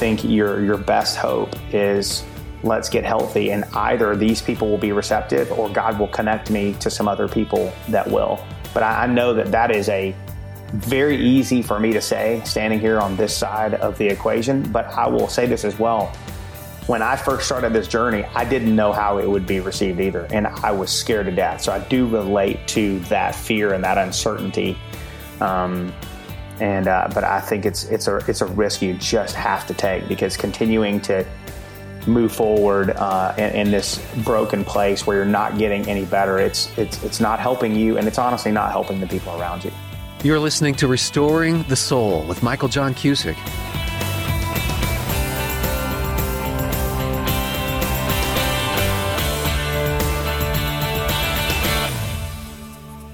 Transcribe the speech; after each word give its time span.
think 0.00 0.24
your 0.24 0.64
your 0.64 0.78
best 0.78 1.16
hope 1.16 1.54
is 1.72 2.24
let's 2.62 2.88
get 2.88 3.04
healthy, 3.04 3.52
and 3.52 3.64
either 3.74 4.16
these 4.16 4.42
people 4.42 4.68
will 4.68 4.78
be 4.78 4.92
receptive, 4.92 5.52
or 5.52 5.68
God 5.68 5.98
will 5.98 6.08
connect 6.08 6.50
me 6.50 6.74
to 6.80 6.90
some 6.90 7.06
other 7.06 7.28
people 7.28 7.72
that 7.88 8.10
will. 8.10 8.44
But 8.74 8.82
I, 8.82 9.04
I 9.04 9.06
know 9.06 9.34
that 9.34 9.52
that 9.52 9.70
is 9.70 9.88
a 9.88 10.14
very 10.72 11.16
easy 11.16 11.62
for 11.62 11.78
me 11.78 11.92
to 11.92 12.00
say 12.00 12.40
standing 12.44 12.80
here 12.80 12.98
on 12.98 13.16
this 13.16 13.36
side 13.36 13.74
of 13.74 13.98
the 13.98 14.06
equation. 14.06 14.70
But 14.72 14.86
I 14.86 15.08
will 15.08 15.28
say 15.28 15.46
this 15.46 15.64
as 15.64 15.78
well 15.78 16.12
when 16.90 17.02
I 17.02 17.14
first 17.14 17.46
started 17.46 17.72
this 17.72 17.86
journey, 17.86 18.24
I 18.34 18.44
didn't 18.44 18.74
know 18.74 18.90
how 18.90 19.18
it 19.18 19.28
would 19.28 19.46
be 19.46 19.60
received 19.60 20.00
either, 20.00 20.26
and 20.30 20.48
I 20.48 20.72
was 20.72 20.90
scared 20.90 21.26
to 21.26 21.32
death. 21.32 21.60
So 21.60 21.72
I 21.72 21.78
do 21.78 22.08
relate 22.08 22.66
to 22.68 22.98
that 23.00 23.36
fear 23.36 23.74
and 23.74 23.84
that 23.84 23.96
uncertainty. 23.96 24.76
Um, 25.40 25.92
and 26.60 26.88
uh, 26.88 27.08
but 27.14 27.24
I 27.24 27.40
think 27.40 27.64
it's 27.66 27.84
it's 27.84 28.06
a 28.06 28.16
it's 28.28 28.40
a 28.40 28.46
risk 28.46 28.82
you 28.82 28.94
just 28.94 29.34
have 29.34 29.66
to 29.66 29.74
take 29.74 30.06
because 30.08 30.36
continuing 30.36 31.00
to 31.02 31.26
move 32.06 32.32
forward 32.32 32.90
uh, 32.90 33.34
in, 33.36 33.50
in, 33.50 33.70
this 33.70 34.02
broken 34.24 34.64
place 34.64 35.06
where 35.06 35.16
you're 35.16 35.26
not 35.26 35.58
getting 35.58 35.86
any 35.86 36.04
better, 36.04 36.38
it's 36.38 36.76
it's 36.78 37.02
it's 37.02 37.20
not 37.20 37.40
helping 37.40 37.74
you, 37.74 37.98
and 37.98 38.06
it's 38.06 38.18
honestly 38.18 38.52
not 38.52 38.70
helping 38.70 39.00
the 39.00 39.06
people 39.06 39.38
around 39.40 39.64
you. 39.64 39.72
You're 40.22 40.38
listening 40.38 40.74
to 40.76 40.88
Restoring 40.88 41.62
the 41.64 41.76
Soul 41.76 42.24
with 42.24 42.42
Michael 42.42 42.68
John 42.68 42.94
Cusick. 42.94 43.36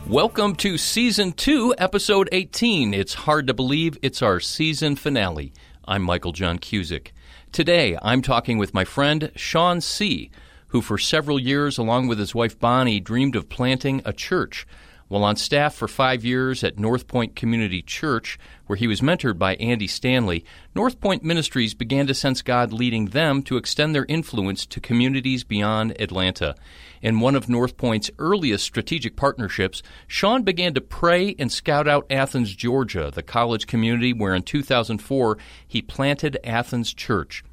Welcome 0.08 0.54
to 0.56 0.78
Season 0.78 1.32
2, 1.32 1.74
Episode 1.78 2.28
18. 2.30 2.94
It's 2.94 3.12
hard 3.12 3.48
to 3.48 3.54
believe 3.54 3.98
it's 4.02 4.22
our 4.22 4.38
season 4.38 4.94
finale. 4.94 5.52
I'm 5.84 6.02
Michael 6.02 6.30
John 6.30 6.60
Cusick. 6.60 7.08
Today, 7.50 7.98
I'm 8.00 8.22
talking 8.22 8.56
with 8.56 8.72
my 8.72 8.84
friend 8.84 9.32
Sean 9.34 9.80
C., 9.80 10.30
who 10.68 10.80
for 10.80 10.96
several 10.96 11.40
years, 11.40 11.76
along 11.76 12.06
with 12.06 12.20
his 12.20 12.36
wife 12.36 12.56
Bonnie, 12.56 13.00
dreamed 13.00 13.34
of 13.34 13.48
planting 13.48 14.00
a 14.04 14.12
church. 14.12 14.64
While 15.08 15.22
on 15.22 15.36
staff 15.36 15.72
for 15.76 15.86
five 15.86 16.24
years 16.24 16.64
at 16.64 16.80
North 16.80 17.06
Point 17.06 17.36
Community 17.36 17.80
Church, 17.80 18.40
where 18.66 18.76
he 18.76 18.88
was 18.88 19.00
mentored 19.00 19.38
by 19.38 19.54
Andy 19.54 19.86
Stanley, 19.86 20.44
North 20.74 21.00
Point 21.00 21.22
Ministries 21.22 21.74
began 21.74 22.08
to 22.08 22.14
sense 22.14 22.42
God 22.42 22.72
leading 22.72 23.06
them 23.06 23.42
to 23.44 23.56
extend 23.56 23.94
their 23.94 24.06
influence 24.06 24.66
to 24.66 24.80
communities 24.80 25.44
beyond 25.44 26.00
Atlanta. 26.00 26.56
In 27.02 27.20
one 27.20 27.36
of 27.36 27.48
North 27.48 27.76
Point's 27.76 28.10
earliest 28.18 28.64
strategic 28.64 29.14
partnerships, 29.14 29.80
Sean 30.08 30.42
began 30.42 30.74
to 30.74 30.80
pray 30.80 31.36
and 31.38 31.52
scout 31.52 31.86
out 31.86 32.06
Athens, 32.10 32.52
Georgia, 32.52 33.12
the 33.14 33.22
college 33.22 33.68
community 33.68 34.12
where 34.12 34.34
in 34.34 34.42
2004 34.42 35.38
he 35.68 35.82
planted 35.82 36.36
Athens 36.42 36.92
Church. 36.92 37.44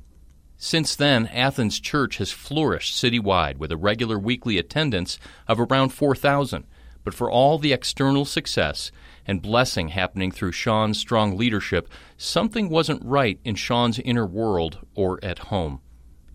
Since 0.58 0.96
then, 0.96 1.28
Athens 1.28 1.80
Church 1.80 2.18
has 2.18 2.32
flourished 2.32 2.96
citywide 2.96 3.58
with 3.58 3.72
a 3.72 3.78
regular 3.78 4.18
weekly 4.18 4.58
attendance 4.58 5.20
of 5.48 5.60
around 5.60 5.90
4,000 5.90 6.64
but 7.04 7.14
for 7.14 7.30
all 7.30 7.58
the 7.58 7.74
external 7.74 8.26
success 8.26 8.92
and 9.26 9.42
blessing 9.42 9.90
happening 9.90 10.32
through 10.32 10.52
Sean's 10.52 10.98
strong 10.98 11.38
leadership, 11.38 11.90
something 12.18 12.70
wasn't 12.70 13.04
right 13.04 13.40
in 13.44 13.56
Sean's 13.56 14.00
inner 14.00 14.26
world 14.26 14.80
or 14.96 15.20
at 15.24 15.40
home. 15.40 15.82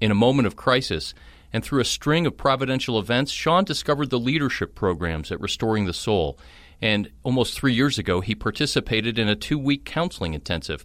In 0.01 0.11
a 0.11 0.15
moment 0.15 0.47
of 0.47 0.57
crisis, 0.57 1.15
and 1.53 1.65
through 1.65 1.81
a 1.81 1.85
string 1.85 2.27
of 2.27 2.37
providential 2.37 2.99
events, 2.99 3.33
Sean 3.33 3.65
discovered 3.65 4.11
the 4.11 4.19
leadership 4.19 4.75
programs 4.75 5.33
at 5.33 5.41
Restoring 5.41 5.87
the 5.87 5.95
Soul. 5.95 6.39
And 6.81 7.11
almost 7.23 7.59
three 7.59 7.73
years 7.73 7.99
ago, 7.99 8.21
he 8.21 8.35
participated 8.35 9.19
in 9.19 9.29
a 9.29 9.37
two 9.37 9.59
week 9.59 9.85
counseling 9.85 10.35
intensive. 10.35 10.85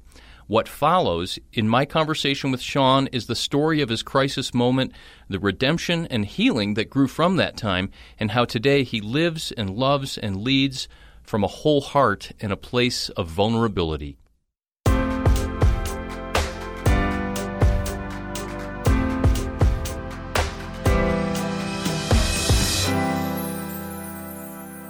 What 0.54 0.70
follows 0.70 1.40
in 1.52 1.68
my 1.68 1.84
conversation 1.84 2.52
with 2.52 2.62
Sean 2.62 3.08
is 3.08 3.26
the 3.26 3.34
story 3.34 3.82
of 3.82 3.90
his 3.90 4.04
crisis 4.04 4.54
moment, 4.54 4.92
the 5.28 5.40
redemption 5.40 6.06
and 6.12 6.24
healing 6.24 6.75
that 6.75 6.91
grew 6.91 7.08
from 7.08 7.38
that 7.38 7.58
time, 7.58 7.90
and 8.19 8.30
how 8.30 8.46
today 8.46 8.84
he 8.84 9.02
lives 9.02 9.52
and 9.52 9.72
loves 9.72 10.16
and 10.16 10.44
leads 10.44 10.88
from 11.24 11.44
a 11.44 11.47
whole 11.47 11.81
heart 11.81 12.34
in 12.40 12.52
a 12.52 12.56
place 12.56 13.09
of 13.09 13.30
vulnerability. 13.30 14.19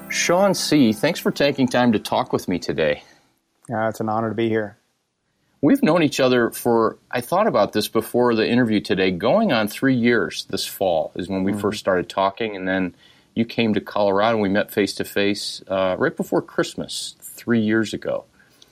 Sean 0.10 0.54
C., 0.54 0.92
thanks 0.92 1.22
for 1.22 1.32
taking 1.32 1.70
time 1.70 1.94
to 1.94 2.00
talk 2.00 2.34
with 2.34 2.50
me 2.50 2.60
today. 2.60 3.02
Yeah, 3.70 3.88
it's 3.88 4.02
an 4.02 4.10
honor 4.10 4.28
to 4.28 4.36
be 4.36 4.50
here. 4.50 4.78
We've 5.64 5.82
known 5.82 6.04
each 6.04 6.20
other 6.20 6.52
for, 6.52 6.98
I 7.10 7.22
thought 7.22 7.48
about 7.48 7.72
this 7.72 7.88
before 7.88 8.36
the 8.36 8.46
interview 8.46 8.82
today, 8.82 9.12
going 9.12 9.54
on 9.54 9.70
three 9.70 9.96
years 9.96 10.44
this 10.50 10.66
fall 10.68 11.14
is 11.16 11.30
when 11.30 11.46
we 11.46 11.54
mm-hmm. 11.54 11.62
first 11.62 11.80
started 11.80 12.10
talking. 12.10 12.58
And 12.58 12.68
then 12.68 12.94
you 13.34 13.46
came 13.46 13.74
to 13.74 13.80
Colorado 13.80 14.36
and 14.36 14.42
we 14.42 14.50
met 14.50 14.72
face 14.72 14.94
to 14.96 15.06
face 15.06 15.64
right 15.70 16.18
before 16.18 16.42
Christmas 16.42 17.16
three 17.22 17.62
years 17.62 17.94
ago. 17.94 18.26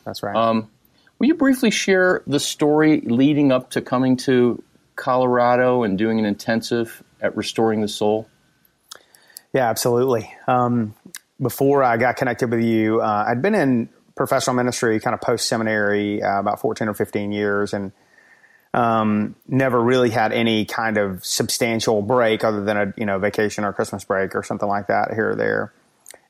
That's 0.04 0.22
right. 0.22 0.36
Um, 0.36 0.70
will 1.18 1.28
you 1.28 1.36
briefly 1.36 1.72
share 1.72 2.24
the 2.28 2.42
story 2.42 3.00
leading 3.06 3.54
up 3.54 3.70
to 3.70 3.82
coming 3.82 4.18
to 4.18 4.62
Colorado 4.98 5.84
and 5.84 5.98
doing 5.98 6.20
an 6.20 6.26
intensive 6.26 7.04
at 7.22 7.38
Restoring 7.38 7.80
the 7.80 7.88
Soul? 7.88 8.28
Yeah, 9.54 9.70
absolutely. 9.70 10.30
Um, 10.46 10.94
before 11.42 11.84
I 11.84 11.96
got 11.96 12.18
connected 12.18 12.52
with 12.52 12.66
you, 12.66 13.00
uh, 13.00 13.28
I'd 13.30 13.42
been 13.42 13.56
in 13.56 13.88
professional 14.22 14.56
ministry, 14.56 15.00
kind 15.00 15.16
of 15.16 15.22
post 15.22 15.48
seminary, 15.50 16.22
uh, 16.22 16.40
about 16.40 16.60
14 16.60 16.88
or 16.88 16.94
15 16.94 17.32
years, 17.32 17.74
and 17.74 17.92
um, 18.72 19.36
never 19.48 19.82
really 19.82 20.12
had 20.12 20.32
any 20.32 20.64
kind 20.64 21.00
of 21.00 21.26
substantial 21.26 22.04
break 22.04 22.44
other 22.44 22.64
than 22.64 22.78
a 22.78 22.94
you 22.98 23.08
know 23.08 23.18
vacation 23.18 23.64
or 23.64 23.74
Christmas 23.74 24.04
break 24.04 24.36
or 24.36 24.44
something 24.44 24.70
like 24.70 24.88
that 24.88 25.12
here 25.16 25.32
or 25.32 25.36
there. 25.36 25.74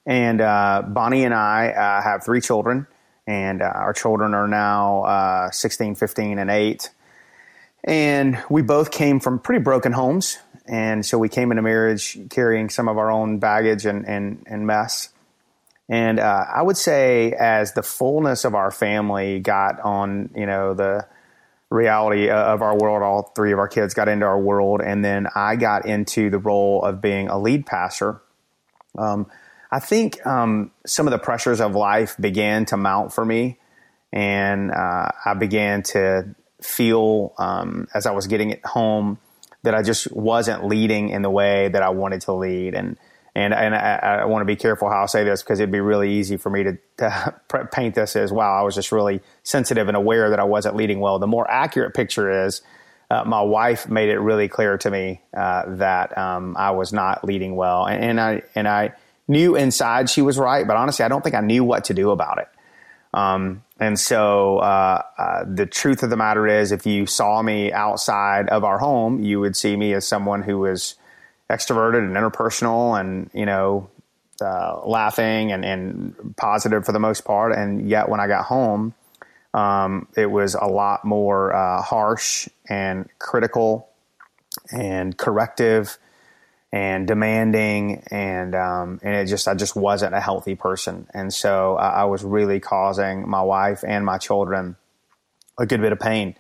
And 0.06 0.40
uh, 0.40 0.84
Bonnie 0.88 1.26
and 1.26 1.34
I 1.34 1.68
uh, 1.72 2.02
have 2.02 2.24
three 2.24 2.40
children, 2.40 2.88
and 3.28 3.62
uh, 3.62 3.66
our 3.66 3.92
children 3.92 4.34
are 4.34 4.48
now 4.48 5.04
uh, 5.04 5.52
16, 5.52 5.96
15, 5.96 6.40
and 6.40 6.50
8. 6.50 6.90
And 7.84 8.42
we 8.50 8.62
both 8.62 8.92
came 8.92 9.20
from 9.20 9.38
pretty 9.38 9.62
broken 9.62 9.92
homes. 9.92 10.38
And 10.66 11.06
so 11.06 11.18
we 11.18 11.28
came 11.28 11.52
into 11.52 11.62
marriage 11.62 12.18
carrying 12.30 12.70
some 12.70 12.88
of 12.88 12.98
our 12.98 13.12
own 13.12 13.40
baggage 13.40 13.86
and, 13.86 14.08
and, 14.08 14.44
and 14.46 14.66
mess. 14.66 15.10
And 15.92 16.22
uh, 16.22 16.46
I 16.48 16.62
would 16.62 16.78
say, 16.78 17.34
as 17.34 17.74
the 17.74 17.84
fullness 17.84 18.46
of 18.46 18.56
our 18.56 18.72
family 18.72 19.42
got 19.42 19.82
on, 19.82 20.30
you 20.34 20.46
know, 20.46 20.74
the 20.74 21.06
reality 21.70 22.30
of 22.30 22.62
our 22.62 22.78
world, 22.78 23.04
all 23.04 23.34
three 23.36 23.52
of 23.52 23.60
our 23.60 23.68
kids 23.68 23.94
got 23.94 24.08
into 24.08 24.26
our 24.26 24.40
world, 24.40 24.80
and 24.82 25.04
then 25.04 25.28
I 25.36 25.58
got 25.58 25.86
into 25.86 26.30
the 26.30 26.40
role 26.40 26.82
of 26.82 27.02
being 27.02 27.28
a 27.28 27.38
lead 27.38 27.66
pastor. 27.66 28.22
Um, 28.98 29.30
I 29.70 29.80
think 29.80 30.26
um, 30.26 30.72
some 30.86 31.08
of 31.08 31.12
the 31.12 31.18
pressures 31.18 31.60
of 31.60 31.76
life 31.76 32.16
began 32.18 32.64
to 32.68 32.78
mount 32.78 33.12
for 33.12 33.26
me, 33.26 33.60
and 34.14 34.72
uh, 34.72 35.10
I 35.26 35.34
began 35.34 35.84
to 35.84 36.34
feel 36.62 37.34
um, 37.38 37.90
as 37.94 38.06
I 38.06 38.12
was 38.12 38.28
getting 38.28 38.52
it 38.52 38.66
home 38.66 39.18
that 39.64 39.76
I 39.76 39.82
just 39.82 40.10
wasn't 40.16 40.66
leading 40.66 41.10
in 41.10 41.22
the 41.22 41.30
way 41.30 41.68
that 41.68 41.84
I 41.84 41.90
wanted 41.90 42.22
to 42.22 42.32
lead, 42.32 42.76
and 42.76 42.98
and 43.34 43.54
and 43.54 43.74
I, 43.74 44.20
I, 44.22 44.26
want 44.26 44.42
to 44.42 44.46
be 44.46 44.58
careful 44.58 44.90
how 44.90 45.04
I 45.04 45.06
say 45.06 45.24
this 45.24 45.42
because 45.42 45.60
it'd 45.60 45.72
be 45.72 45.80
really 45.80 46.14
easy 46.14 46.36
for 46.36 46.50
me 46.50 46.64
to, 46.64 46.78
to 46.98 47.70
paint 47.72 47.96
this 47.96 48.16
as 48.16 48.32
wow, 48.32 48.60
I 48.60 48.64
was 48.64 48.76
just 48.76 48.92
really 48.92 49.22
sensitive 49.44 49.88
and 49.88 49.96
aware 49.96 50.30
that 50.30 50.40
I 50.40 50.44
wasn't 50.44 50.76
leading 50.76 51.00
well. 51.00 51.18
The 51.20 51.28
more 51.28 51.50
accurate 51.50 51.94
picture 51.94 52.46
is 52.46 52.62
uh, 53.10 53.24
my 53.26 53.42
wife 53.42 53.90
made 53.90 54.10
it 54.10 54.20
really 54.20 54.48
clear 54.48 54.78
to 54.78 54.92
me 54.92 55.22
uh, 55.36 55.64
that 55.76 56.18
um, 56.18 56.56
I 56.58 56.72
was 56.72 56.92
not 56.92 57.24
leading 57.24 57.56
well, 57.56 57.86
and, 57.86 58.04
and, 58.04 58.22
I 58.22 58.42
and 58.56 58.68
I 58.68 58.94
knew 59.28 59.56
inside 59.56 60.10
she 60.10 60.22
was 60.22 60.38
right, 60.38 60.68
but 60.68 60.76
honestly, 60.76 61.06
I 61.06 61.08
don't 61.08 61.24
think 61.24 61.36
I 61.36 61.42
knew 61.42 61.64
what 61.64 61.86
to 61.86 61.94
do 61.94 62.12
about 62.12 62.40
it. 62.40 62.50
Um, 63.14 63.64
and 63.78 64.00
so 64.00 64.60
uh, 64.60 65.02
uh 65.18 65.44
the 65.46 65.66
truth 65.66 66.04
of 66.04 66.10
the 66.10 66.16
matter 66.16 66.48
is, 66.48 66.72
if 66.72 66.86
you 66.86 67.06
saw 67.06 67.42
me 67.42 67.72
outside 67.74 68.48
of 68.50 68.64
our 68.64 68.78
home, 68.78 69.22
you 69.22 69.40
would 69.40 69.56
see 69.56 69.76
me 69.76 69.94
as 69.94 70.08
someone 70.08 70.42
who 70.44 70.60
was 70.60 70.96
extroverted 71.52 72.00
and 72.00 72.16
interpersonal 72.16 73.00
and, 73.00 73.30
you 73.34 73.46
know, 73.46 73.90
uh, 74.42 74.82
laughing 74.86 75.52
and, 75.52 75.64
and 75.64 76.36
positive 76.38 76.86
for 76.86 76.92
the 76.92 77.00
most 77.00 77.26
part. 77.26 77.54
And 77.54 77.90
yet 77.90 78.10
when 78.10 78.20
I 78.20 78.28
got 78.28 78.46
home, 78.46 78.94
um, 79.54 80.08
it 80.16 80.28
was 80.28 80.56
a 80.56 80.66
lot 80.66 81.04
more 81.06 81.54
uh, 81.54 81.82
harsh 81.82 82.48
and 82.68 83.08
critical 83.20 83.90
and 84.72 85.18
corrective 85.18 85.98
and 86.72 87.06
demanding 87.06 88.04
and 88.12 88.56
um, 88.56 89.00
and 89.04 89.16
it 89.16 89.26
just 89.26 89.48
I 89.48 89.56
just 89.56 89.76
wasn't 89.76 90.16
a 90.16 90.22
healthy 90.22 90.56
person 90.56 91.08
and 91.14 91.34
so 91.34 91.76
I, 91.76 91.90
I, 91.90 92.04
was 92.06 92.24
really 92.24 92.62
causing 92.62 93.28
my 93.28 93.42
wife 93.42 93.84
and 93.86 94.06
my 94.06 94.18
children 94.18 94.78
a 95.60 95.66
good 95.66 95.82
bit 95.82 95.92
of 95.92 96.00
pain 96.00 96.36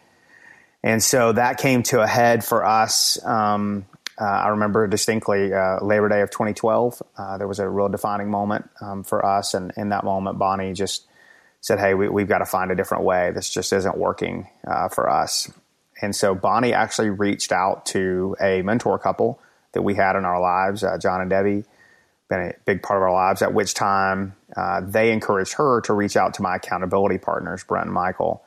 and 0.83 1.03
so 1.03 1.33
that 1.33 1.57
came 1.57 1.83
to 1.83 2.01
a 2.01 2.07
head 2.07 2.45
for 2.45 2.65
us 2.65 3.23
um, 3.25 3.85
uh, 4.21 4.23
I 4.23 4.47
remember 4.49 4.87
distinctly 4.87 5.51
uh, 5.51 5.83
Labor 5.83 6.07
Day 6.07 6.21
of 6.21 6.29
2012. 6.29 7.01
Uh, 7.17 7.37
there 7.39 7.47
was 7.47 7.59
a 7.59 7.67
real 7.67 7.89
defining 7.89 8.29
moment 8.29 8.69
um, 8.79 9.03
for 9.03 9.25
us, 9.25 9.55
and 9.55 9.73
in 9.75 9.89
that 9.89 10.03
moment, 10.03 10.37
Bonnie 10.37 10.73
just 10.73 11.07
said, 11.59 11.79
"Hey, 11.79 11.95
we, 11.95 12.21
have 12.21 12.29
got 12.29 12.37
to 12.39 12.45
find 12.45 12.69
a 12.71 12.75
different 12.75 13.03
way. 13.03 13.31
This 13.31 13.49
just 13.49 13.73
isn't 13.73 13.97
working 13.97 14.47
uh, 14.67 14.89
for 14.89 15.09
us." 15.09 15.49
and 16.01 16.15
so 16.15 16.33
Bonnie 16.33 16.73
actually 16.73 17.09
reached 17.09 17.51
out 17.51 17.85
to 17.87 18.35
a 18.41 18.61
mentor 18.63 18.97
couple 18.97 19.39
that 19.73 19.83
we 19.83 19.95
had 19.95 20.15
in 20.15 20.25
our 20.25 20.41
lives, 20.41 20.83
uh, 20.83 20.97
John 20.97 21.21
and 21.21 21.29
Debbie, 21.29 21.63
been 22.27 22.39
a 22.39 22.53
big 22.65 22.81
part 22.81 22.97
of 22.97 23.03
our 23.03 23.13
lives. 23.13 23.41
At 23.41 23.53
which 23.53 23.73
time 23.73 24.35
uh, 24.55 24.81
they 24.81 25.11
encouraged 25.11 25.53
her 25.53 25.81
to 25.81 25.93
reach 25.93 26.17
out 26.17 26.33
to 26.35 26.41
my 26.41 26.55
accountability 26.55 27.19
partners, 27.19 27.63
Brent 27.63 27.85
and 27.85 27.93
Michael, 27.93 28.43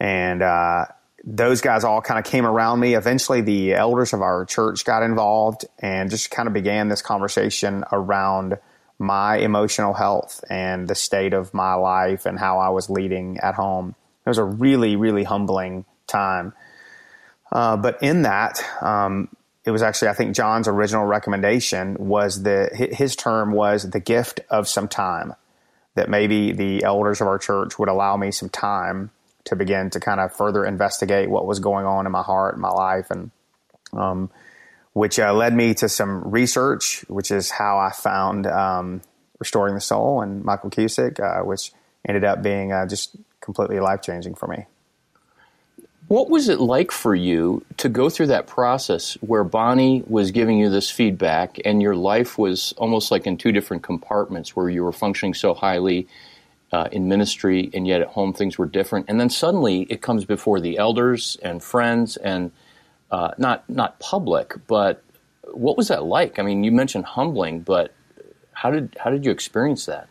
and 0.00 0.42
uh, 0.42 0.86
those 1.24 1.60
guys 1.60 1.84
all 1.84 2.00
kind 2.00 2.18
of 2.18 2.24
came 2.24 2.46
around 2.46 2.80
me. 2.80 2.94
Eventually, 2.94 3.40
the 3.40 3.74
elders 3.74 4.12
of 4.12 4.22
our 4.22 4.44
church 4.44 4.84
got 4.84 5.02
involved 5.02 5.64
and 5.78 6.10
just 6.10 6.30
kind 6.30 6.46
of 6.46 6.54
began 6.54 6.88
this 6.88 7.02
conversation 7.02 7.84
around 7.90 8.58
my 8.98 9.36
emotional 9.38 9.94
health 9.94 10.42
and 10.50 10.88
the 10.88 10.94
state 10.94 11.32
of 11.32 11.54
my 11.54 11.74
life 11.74 12.26
and 12.26 12.38
how 12.38 12.58
I 12.58 12.70
was 12.70 12.90
leading 12.90 13.38
at 13.38 13.54
home. 13.54 13.94
It 14.24 14.28
was 14.28 14.38
a 14.38 14.44
really, 14.44 14.96
really 14.96 15.24
humbling 15.24 15.84
time. 16.06 16.52
Uh, 17.50 17.76
but 17.76 18.02
in 18.02 18.22
that, 18.22 18.62
um, 18.80 19.28
it 19.64 19.70
was 19.70 19.82
actually, 19.82 20.08
I 20.08 20.14
think, 20.14 20.34
John's 20.34 20.68
original 20.68 21.04
recommendation 21.04 21.96
was 21.98 22.42
that 22.42 22.74
his 22.74 23.16
term 23.16 23.52
was 23.52 23.90
the 23.90 24.00
gift 24.00 24.40
of 24.50 24.68
some 24.68 24.88
time. 24.88 25.34
That 25.94 26.08
maybe 26.08 26.52
the 26.52 26.84
elders 26.84 27.20
of 27.20 27.26
our 27.26 27.38
church 27.38 27.78
would 27.78 27.88
allow 27.88 28.16
me 28.16 28.30
some 28.30 28.48
time 28.48 29.10
to 29.48 29.56
begin 29.56 29.90
to 29.90 30.00
kind 30.00 30.20
of 30.20 30.34
further 30.34 30.64
investigate 30.64 31.28
what 31.28 31.46
was 31.46 31.58
going 31.58 31.86
on 31.86 32.06
in 32.06 32.12
my 32.12 32.22
heart 32.22 32.54
and 32.54 32.62
my 32.62 32.70
life, 32.70 33.10
and 33.10 33.30
um, 33.92 34.30
which 34.92 35.18
uh, 35.18 35.32
led 35.32 35.54
me 35.54 35.74
to 35.74 35.88
some 35.88 36.22
research, 36.30 37.04
which 37.08 37.30
is 37.30 37.50
how 37.50 37.78
I 37.78 37.90
found 37.92 38.46
um, 38.46 39.02
Restoring 39.38 39.74
the 39.74 39.80
Soul 39.80 40.20
and 40.22 40.44
Michael 40.44 40.70
Cusick, 40.70 41.20
uh, 41.20 41.44
which 41.44 41.72
ended 42.06 42.24
up 42.24 42.42
being 42.42 42.72
uh, 42.72 42.86
just 42.86 43.16
completely 43.40 43.80
life 43.80 44.02
changing 44.02 44.34
for 44.34 44.46
me. 44.46 44.66
What 46.08 46.30
was 46.30 46.48
it 46.48 46.58
like 46.58 46.90
for 46.90 47.14
you 47.14 47.64
to 47.76 47.88
go 47.90 48.08
through 48.08 48.28
that 48.28 48.46
process 48.46 49.14
where 49.20 49.44
Bonnie 49.44 50.02
was 50.06 50.30
giving 50.30 50.58
you 50.58 50.70
this 50.70 50.90
feedback 50.90 51.58
and 51.66 51.82
your 51.82 51.94
life 51.94 52.38
was 52.38 52.72
almost 52.78 53.10
like 53.10 53.26
in 53.26 53.36
two 53.36 53.52
different 53.52 53.82
compartments 53.82 54.56
where 54.56 54.70
you 54.70 54.82
were 54.82 54.92
functioning 54.92 55.34
so 55.34 55.52
highly 55.52 56.08
uh, 56.72 56.88
in 56.92 57.08
ministry 57.08 57.70
and 57.72 57.86
yet 57.86 58.00
at 58.00 58.08
home 58.08 58.32
things 58.32 58.58
were 58.58 58.66
different 58.66 59.06
and 59.08 59.20
then 59.20 59.30
suddenly 59.30 59.82
it 59.82 60.02
comes 60.02 60.24
before 60.24 60.60
the 60.60 60.78
elders 60.78 61.38
and 61.42 61.62
friends 61.62 62.16
and 62.16 62.50
uh, 63.10 63.30
not 63.38 63.68
not 63.70 63.98
public 64.00 64.54
but 64.66 65.02
what 65.52 65.76
was 65.76 65.88
that 65.88 66.04
like? 66.04 66.38
I 66.38 66.42
mean, 66.42 66.64
you 66.64 66.72
mentioned 66.72 67.04
humbling, 67.04 67.60
but 67.60 67.92
how 68.52 68.70
did 68.70 68.96
how 69.00 69.10
did 69.10 69.24
you 69.24 69.30
experience 69.30 69.86
that? 69.86 70.08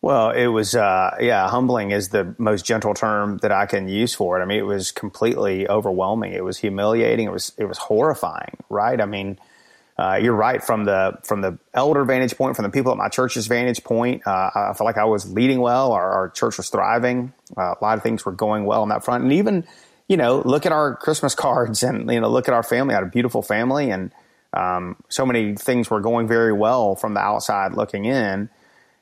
Well, 0.00 0.30
it 0.30 0.48
was, 0.48 0.74
uh, 0.74 1.16
yeah, 1.20 1.48
humbling 1.48 1.92
is 1.92 2.08
the 2.08 2.34
most 2.36 2.64
gentle 2.64 2.92
term 2.92 3.38
that 3.38 3.52
I 3.52 3.66
can 3.66 3.86
use 3.86 4.12
for 4.12 4.36
it. 4.36 4.42
I 4.42 4.46
mean, 4.46 4.58
it 4.58 4.66
was 4.66 4.90
completely 4.90 5.68
overwhelming. 5.68 6.32
It 6.32 6.42
was 6.42 6.58
humiliating. 6.58 7.28
It 7.28 7.32
was, 7.32 7.52
it 7.56 7.66
was 7.66 7.78
horrifying, 7.78 8.56
right? 8.68 9.00
I 9.00 9.06
mean, 9.06 9.38
uh, 9.98 10.18
you're 10.20 10.34
right 10.34 10.62
from 10.62 10.84
the 10.84 11.18
from 11.22 11.42
the 11.42 11.58
elder 11.74 12.04
vantage 12.04 12.36
point, 12.36 12.56
from 12.56 12.64
the 12.64 12.70
people 12.70 12.92
at 12.92 12.98
my 12.98 13.08
church's 13.08 13.46
vantage 13.46 13.84
point. 13.84 14.26
Uh, 14.26 14.50
I 14.54 14.72
felt 14.74 14.86
like 14.86 14.98
I 14.98 15.04
was 15.04 15.30
leading 15.30 15.60
well. 15.60 15.92
Our, 15.92 16.10
our 16.10 16.28
church 16.30 16.56
was 16.56 16.70
thriving. 16.70 17.32
Uh, 17.56 17.74
a 17.78 17.82
lot 17.82 17.98
of 17.98 18.02
things 18.02 18.24
were 18.24 18.32
going 18.32 18.64
well 18.64 18.82
on 18.82 18.88
that 18.88 19.04
front, 19.04 19.24
and 19.24 19.32
even 19.32 19.64
you 20.08 20.16
know, 20.16 20.42
look 20.44 20.66
at 20.66 20.72
our 20.72 20.94
Christmas 20.96 21.34
cards 21.46 21.82
and 21.82 22.10
you 22.10 22.20
know, 22.20 22.28
look 22.28 22.48
at 22.48 22.54
our 22.54 22.62
family. 22.62 22.94
I 22.94 22.98
had 22.98 23.04
a 23.04 23.10
beautiful 23.10 23.42
family, 23.42 23.90
and 23.90 24.12
um, 24.52 24.96
so 25.08 25.24
many 25.24 25.54
things 25.54 25.90
were 25.90 26.00
going 26.00 26.28
very 26.28 26.52
well 26.52 26.94
from 26.96 27.14
the 27.14 27.20
outside 27.20 27.74
looking 27.74 28.04
in. 28.04 28.50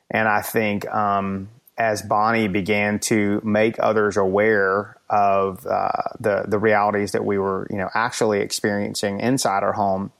And 0.09 0.27
I 0.27 0.41
think 0.41 0.89
um, 0.89 1.49
as 1.77 2.01
Bonnie 2.01 2.47
began 2.47 2.99
to 2.99 3.41
make 3.43 3.77
others 3.79 4.17
aware 4.17 4.97
of 5.09 5.65
uh, 5.65 5.91
the 6.19 6.45
the 6.47 6.59
realities 6.59 7.13
that 7.13 7.25
we 7.25 7.37
were, 7.37 7.67
you 7.69 7.77
know, 7.77 7.89
actually 7.93 8.39
experiencing 8.39 9.19
inside 9.19 9.63
our 9.63 9.73
home, 9.73 10.11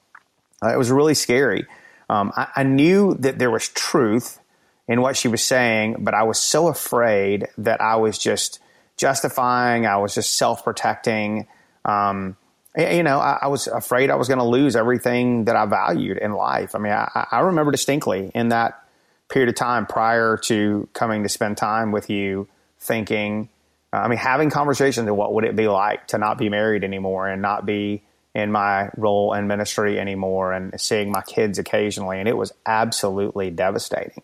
uh, 0.64 0.70
it 0.70 0.78
was 0.78 0.92
really 0.92 1.14
scary. 1.14 1.66
Um, 2.10 2.32
I, 2.36 2.48
I, 2.58 2.64
knew 2.64 3.16
that 3.16 3.40
there 3.40 3.50
was 3.50 3.70
truth 3.70 4.40
in 4.88 5.02
what 5.02 5.16
she 5.16 5.28
was 5.28 5.42
saying, 5.42 5.98
but 6.00 6.14
I 6.14 6.24
was 6.24 6.42
so 6.42 6.68
afraid 6.68 7.48
that 7.58 7.80
I 7.80 7.96
was 7.96 8.18
just 8.18 8.60
justifying. 8.98 9.86
I 9.86 9.98
was 9.98 10.14
just 10.14 10.38
self 10.38 10.64
protecting. 10.64 11.48
Um, 11.86 12.36
you 12.78 13.04
know, 13.04 13.20
I, 13.20 13.40
I, 13.44 13.48
was 13.48 13.68
afraid 13.68 14.10
I 14.10 14.16
was 14.16 14.28
going 14.28 14.40
to 14.40 14.46
lose 14.46 14.76
everything 14.76 15.46
that 15.46 15.56
I 15.56 15.66
valued 15.66 16.18
in 16.18 16.34
life. 16.34 16.76
I 16.76 16.80
mean, 16.80 16.94
I, 16.94 17.28
I 17.32 17.40
remember 17.40 17.72
distinctly 17.72 18.32
in 18.34 18.50
that 18.50 18.84
period 19.30 19.50
of 19.50 19.56
time 19.56 19.86
prior 19.86 20.38
to 20.38 20.88
coming 20.94 21.24
to 21.24 21.30
spend 21.30 21.58
time 21.58 21.92
with 21.92 22.10
you 22.10 22.48
thinking, 22.80 23.50
uh, 23.94 23.98
I 23.98 24.08
mean, 24.08 24.20
having 24.20 24.50
conversations 24.50 25.08
of 25.08 25.16
what 25.16 25.34
would 25.34 25.46
it 25.46 25.56
be 25.56 25.68
like 25.68 26.08
to 26.08 26.18
not 26.18 26.38
be 26.38 26.50
married 26.50 26.84
anymore 26.84 27.28
and 27.28 27.42
not 27.42 27.66
be 27.66 28.04
in 28.34 28.52
my 28.52 28.90
role 28.96 29.34
in 29.34 29.48
ministry 29.48 30.00
anymore 30.00 30.54
and 30.54 30.80
seeing 30.80 31.12
my 31.12 31.22
kids 31.22 31.60
occasionally. 31.60 32.20
And 32.20 32.30
it 32.30 32.38
was 32.38 32.54
absolutely 32.66 33.50
devastating. 33.50 34.24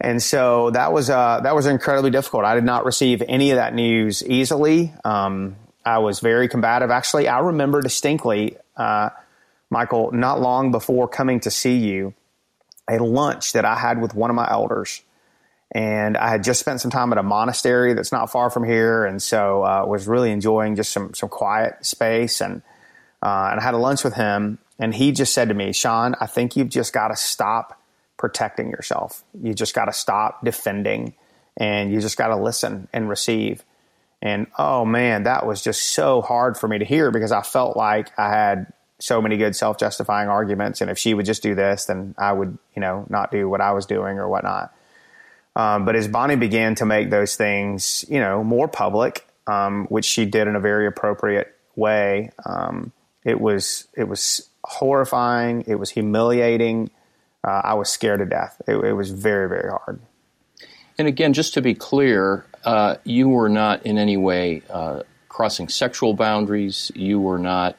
And 0.00 0.22
so 0.22 0.70
that 0.70 0.92
was, 0.92 1.10
uh, 1.10 1.40
that 1.42 1.54
was 1.54 1.66
incredibly 1.66 2.10
difficult. 2.10 2.44
I 2.44 2.54
did 2.54 2.64
not 2.64 2.84
receive 2.84 3.22
any 3.26 3.50
of 3.50 3.56
that 3.56 3.74
news 3.74 4.24
easily. 4.24 4.94
Um, 5.04 5.56
I 5.84 5.98
was 5.98 6.20
very 6.20 6.48
combative. 6.48 6.90
Actually, 6.90 7.28
I 7.28 7.40
remember 7.40 7.82
distinctly, 7.82 8.56
uh, 8.76 9.10
Michael, 9.68 10.12
not 10.12 10.40
long 10.40 10.70
before 10.70 11.08
coming 11.08 11.40
to 11.40 11.50
see 11.50 11.76
you, 11.76 12.14
a 12.88 12.98
lunch 12.98 13.52
that 13.52 13.64
I 13.64 13.76
had 13.76 14.00
with 14.00 14.14
one 14.14 14.30
of 14.30 14.36
my 14.36 14.48
elders. 14.50 15.02
And 15.72 16.16
I 16.16 16.30
had 16.30 16.42
just 16.42 16.58
spent 16.60 16.80
some 16.80 16.90
time 16.90 17.12
at 17.12 17.18
a 17.18 17.22
monastery 17.22 17.94
that's 17.94 18.10
not 18.10 18.32
far 18.32 18.50
from 18.50 18.64
here, 18.64 19.04
and 19.04 19.22
so 19.22 19.62
uh, 19.62 19.84
was 19.86 20.08
really 20.08 20.32
enjoying 20.32 20.74
just 20.74 20.92
some 20.92 21.14
some 21.14 21.28
quiet 21.28 21.86
space. 21.86 22.40
And 22.40 22.62
uh, 23.22 23.48
and 23.50 23.60
I 23.60 23.62
had 23.62 23.74
a 23.74 23.78
lunch 23.78 24.04
with 24.04 24.14
him, 24.14 24.58
and 24.78 24.94
he 24.94 25.12
just 25.12 25.32
said 25.32 25.48
to 25.48 25.54
me, 25.54 25.72
"Sean, 25.72 26.14
I 26.20 26.26
think 26.26 26.56
you've 26.56 26.68
just 26.68 26.92
got 26.92 27.08
to 27.08 27.16
stop 27.16 27.80
protecting 28.16 28.70
yourself. 28.70 29.24
You 29.40 29.54
just 29.54 29.74
got 29.74 29.86
to 29.86 29.92
stop 29.92 30.44
defending, 30.44 31.14
and 31.56 31.92
you 31.92 32.00
just 32.00 32.16
got 32.16 32.28
to 32.28 32.36
listen 32.36 32.88
and 32.92 33.08
receive." 33.08 33.64
And 34.22 34.46
oh 34.58 34.84
man, 34.84 35.22
that 35.22 35.46
was 35.46 35.62
just 35.62 35.82
so 35.94 36.20
hard 36.20 36.56
for 36.56 36.68
me 36.68 36.78
to 36.78 36.84
hear 36.84 37.10
because 37.10 37.32
I 37.32 37.42
felt 37.42 37.76
like 37.76 38.10
I 38.18 38.28
had 38.28 38.72
so 38.98 39.20
many 39.20 39.36
good 39.36 39.56
self 39.56 39.78
justifying 39.78 40.28
arguments. 40.28 40.80
And 40.80 40.90
if 40.90 40.98
she 40.98 41.14
would 41.14 41.26
just 41.26 41.42
do 41.42 41.54
this, 41.54 41.86
then 41.86 42.14
I 42.18 42.32
would, 42.32 42.58
you 42.76 42.80
know, 42.80 43.06
not 43.08 43.30
do 43.30 43.48
what 43.48 43.60
I 43.60 43.72
was 43.72 43.86
doing 43.86 44.18
or 44.18 44.28
whatnot. 44.28 44.74
Um, 45.56 45.84
but 45.84 45.96
as 45.96 46.06
Bonnie 46.06 46.36
began 46.36 46.74
to 46.76 46.86
make 46.86 47.10
those 47.10 47.36
things, 47.36 48.04
you 48.08 48.20
know, 48.20 48.44
more 48.44 48.68
public, 48.68 49.26
um, 49.46 49.86
which 49.86 50.04
she 50.04 50.24
did 50.24 50.46
in 50.46 50.54
a 50.54 50.60
very 50.60 50.86
appropriate 50.86 51.54
way, 51.74 52.30
um, 52.44 52.92
it 53.24 53.40
was 53.40 53.88
it 53.96 54.04
was 54.04 54.48
horrifying. 54.64 55.64
It 55.66 55.76
was 55.76 55.90
humiliating. 55.90 56.90
Uh, 57.42 57.60
I 57.64 57.74
was 57.74 57.88
scared 57.88 58.20
to 58.20 58.26
death. 58.26 58.60
It, 58.66 58.76
it, 58.76 58.92
was 58.92 59.10
very 59.10 59.48
very 59.48 59.70
hard. 59.70 60.00
And 60.98 61.08
again, 61.08 61.32
just 61.32 61.54
to 61.54 61.62
be 61.62 61.74
clear, 61.74 62.44
uh, 62.64 62.96
you 63.04 63.28
were 63.28 63.48
not 63.48 63.84
in 63.86 63.98
any 63.98 64.16
way 64.16 64.62
uh, 64.68 65.02
crossing 65.28 65.68
sexual 65.68 66.14
boundaries. 66.14 66.92
You 66.94 67.20
were 67.20 67.38
not 67.38 67.76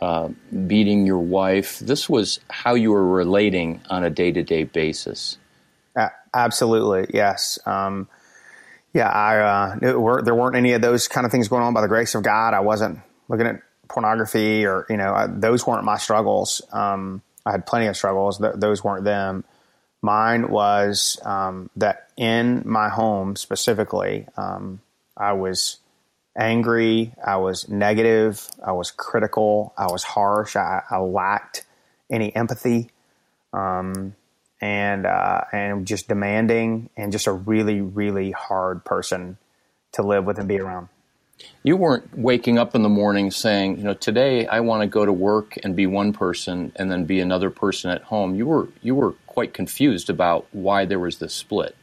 uh, 0.00 0.28
beating 0.66 1.06
your 1.06 1.18
wife. 1.18 1.78
This 1.80 2.08
was 2.08 2.40
how 2.48 2.74
you 2.74 2.92
were 2.92 3.06
relating 3.06 3.80
on 3.90 4.04
a 4.04 4.10
day 4.10 4.32
to 4.32 4.42
day 4.42 4.64
basis. 4.64 5.38
Uh, 5.96 6.08
absolutely, 6.32 7.08
yes. 7.12 7.58
Um, 7.66 8.08
yeah, 8.94 9.08
I 9.08 9.38
uh, 9.38 10.20
there 10.22 10.34
weren't 10.34 10.56
any 10.56 10.72
of 10.72 10.82
those 10.82 11.08
kind 11.08 11.24
of 11.24 11.32
things 11.32 11.48
going 11.48 11.62
on 11.62 11.72
by 11.72 11.80
the 11.80 11.88
grace 11.88 12.14
of 12.14 12.22
God. 12.22 12.54
I 12.54 12.60
wasn't 12.60 13.00
looking 13.28 13.46
at 13.46 13.62
pornography 13.92 14.66
or 14.66 14.86
you 14.88 14.96
know 14.96 15.14
I, 15.14 15.26
those 15.26 15.66
weren't 15.66 15.84
my 15.84 15.98
struggles. 15.98 16.62
Um, 16.72 17.22
I 17.44 17.52
had 17.52 17.66
plenty 17.66 17.86
of 17.86 17.96
struggles. 17.96 18.38
Th- 18.38 18.54
those 18.56 18.82
weren't 18.82 19.04
them. 19.04 19.44
Mine 20.00 20.48
was 20.48 21.20
um, 21.24 21.70
that 21.76 22.08
in 22.16 22.62
my 22.66 22.88
home 22.88 23.36
specifically, 23.36 24.26
um, 24.36 24.80
I 25.16 25.34
was 25.34 25.78
angry. 26.36 27.14
I 27.24 27.36
was 27.36 27.68
negative. 27.68 28.48
I 28.64 28.72
was 28.72 28.90
critical. 28.90 29.72
I 29.76 29.86
was 29.86 30.02
harsh. 30.02 30.56
I, 30.56 30.82
I 30.90 30.98
lacked 30.98 31.64
any 32.10 32.34
empathy, 32.34 32.90
um, 33.52 34.14
and 34.60 35.06
uh, 35.06 35.42
and 35.52 35.86
just 35.86 36.08
demanding, 36.08 36.90
and 36.96 37.12
just 37.12 37.26
a 37.26 37.32
really 37.32 37.80
really 37.80 38.32
hard 38.32 38.84
person 38.84 39.38
to 39.92 40.02
live 40.02 40.24
with 40.24 40.38
and 40.38 40.48
be 40.48 40.58
around. 40.58 40.88
You 41.62 41.76
weren't 41.76 42.18
waking 42.18 42.58
up 42.58 42.74
in 42.74 42.82
the 42.82 42.88
morning 42.88 43.30
saying, 43.30 43.78
you 43.78 43.84
know, 43.84 43.94
today 43.94 44.46
I 44.46 44.60
want 44.60 44.82
to 44.82 44.86
go 44.86 45.04
to 45.04 45.12
work 45.12 45.58
and 45.62 45.76
be 45.76 45.86
one 45.86 46.12
person 46.12 46.72
and 46.76 46.90
then 46.90 47.04
be 47.04 47.20
another 47.20 47.50
person 47.50 47.90
at 47.90 48.02
home. 48.02 48.34
You 48.34 48.46
were 48.46 48.68
you 48.82 48.94
were 48.94 49.12
quite 49.26 49.54
confused 49.54 50.10
about 50.10 50.46
why 50.52 50.84
there 50.84 50.98
was 50.98 51.18
this 51.18 51.34
split. 51.34 51.76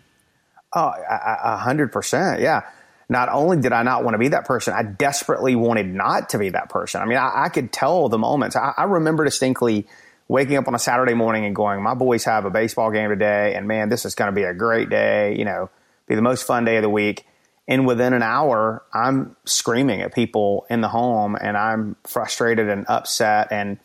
Oh, 0.74 0.94
a 1.10 1.58
hundred 1.58 1.92
percent. 1.92 2.42
Yeah 2.42 2.64
not 3.10 3.28
only 3.30 3.58
did 3.58 3.74
I 3.74 3.82
not 3.82 4.04
want 4.04 4.14
to 4.14 4.20
be 4.20 4.30
that 4.30 4.46
person, 4.46 4.74
I 4.74 4.84
desperately 4.84 5.56
wanted 5.56 5.88
not 5.88 6.30
to 6.30 6.38
be 6.38 6.50
that 6.50 6.70
person. 6.70 7.02
I 7.02 7.06
mean, 7.06 7.18
I, 7.18 7.46
I 7.46 7.50
could 7.50 7.74
tell 7.74 8.08
the 8.08 8.20
moments. 8.20 8.56
I, 8.56 8.74
I, 8.78 8.84
remember 8.84 9.26
distinctly 9.26 9.88
waking 10.28 10.58
up 10.58 10.68
on 10.68 10.76
a 10.76 10.80
Saturday 10.80 11.16
morning 11.16 11.44
and 11.44 11.56
going, 11.56 11.82
my 11.82 11.96
boys 11.96 12.24
have 12.26 12.46
a 12.46 12.52
baseball 12.52 12.92
game 12.92 13.10
today, 13.10 13.56
and 13.56 13.68
man, 13.68 13.90
this 13.90 14.06
is 14.06 14.14
going 14.14 14.30
to 14.30 14.36
be 14.36 14.44
a 14.44 14.54
great 14.54 14.90
day, 14.90 15.36
you 15.36 15.44
know, 15.44 15.72
be 16.08 16.14
the 16.14 16.22
most 16.22 16.44
fun 16.46 16.66
day 16.66 16.78
of 16.78 16.84
the 16.84 16.90
week. 16.90 17.26
And 17.70 17.86
within 17.86 18.14
an 18.14 18.24
hour, 18.24 18.82
I'm 18.92 19.36
screaming 19.46 20.02
at 20.02 20.12
people 20.12 20.66
in 20.72 20.82
the 20.82 20.88
home 20.88 21.38
and 21.40 21.56
I'm 21.56 21.98
frustrated 22.04 22.68
and 22.68 22.86
upset. 22.90 23.50
And, 23.52 23.78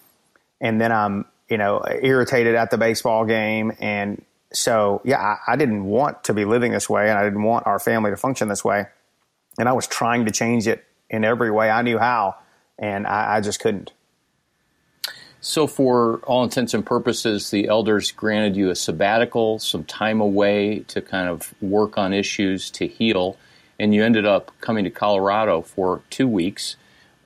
and 0.59 0.81
then 0.81 0.91
I'm, 0.91 1.27
you 1.51 1.59
know, 1.59 1.85
irritated 1.87 2.55
at 2.55 2.71
the 2.71 2.79
baseball 2.79 3.27
game. 3.27 3.73
And 3.81 4.25
so, 4.55 5.03
yeah, 5.05 5.21
I, 5.21 5.53
I 5.53 5.57
didn't 5.57 5.85
want 5.85 6.25
to 6.25 6.33
be 6.33 6.47
living 6.47 6.73
this 6.73 6.89
way 6.89 7.11
and 7.11 7.19
I 7.19 7.25
didn't 7.25 7.43
want 7.43 7.67
our 7.67 7.79
family 7.79 8.11
to 8.11 8.17
function 8.17 8.49
this 8.49 8.65
way. 8.65 8.87
And 9.59 9.69
I 9.69 9.73
was 9.73 9.87
trying 9.87 10.25
to 10.25 10.31
change 10.31 10.67
it 10.67 10.83
in 11.11 11.23
every 11.23 11.51
way 11.51 11.69
I 11.69 11.83
knew 11.83 11.99
how. 11.99 12.37
And 12.79 13.07
I, 13.07 13.37
I 13.37 13.41
just 13.43 13.61
couldn't. 13.61 13.93
So, 15.43 15.67
for 15.67 16.21
all 16.21 16.43
intents 16.43 16.73
and 16.73 16.87
purposes, 16.87 17.51
the 17.51 17.69
elders 17.69 18.13
granted 18.13 18.57
you 18.57 18.71
a 18.71 18.75
sabbatical, 18.75 19.59
some 19.59 19.85
time 19.85 20.23
away 20.23 20.79
to 20.89 21.03
kind 21.03 21.29
of 21.29 21.53
work 21.61 21.99
on 21.99 22.15
issues 22.15 22.71
to 22.71 22.87
heal, 22.87 23.37
and 23.79 23.95
you 23.95 24.05
ended 24.05 24.27
up 24.27 24.53
coming 24.61 24.85
to 24.85 24.91
Colorado 24.91 25.63
for 25.63 26.03
two 26.11 26.29
weeks. 26.29 26.77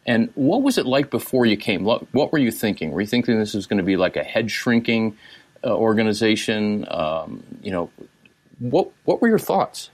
And 0.06 0.30
what 0.34 0.62
was 0.62 0.78
it 0.78 0.86
like 0.86 1.10
before 1.10 1.44
you 1.44 1.56
came? 1.56 1.84
What 1.84 2.32
were 2.32 2.38
you 2.38 2.50
thinking? 2.50 2.92
Were 2.92 3.02
you 3.02 3.06
thinking 3.06 3.38
this 3.38 3.54
was 3.54 3.66
going 3.66 3.78
to 3.78 3.84
be 3.84 3.96
like 3.96 4.16
a 4.16 4.22
head 4.22 4.50
shrinking 4.50 5.18
uh, 5.62 5.74
organization? 5.74 6.86
Um, 6.90 7.42
you 7.62 7.70
know, 7.70 7.90
what 8.58 8.90
what 9.04 9.20
were 9.20 9.28
your 9.28 9.38
thoughts? 9.38 9.90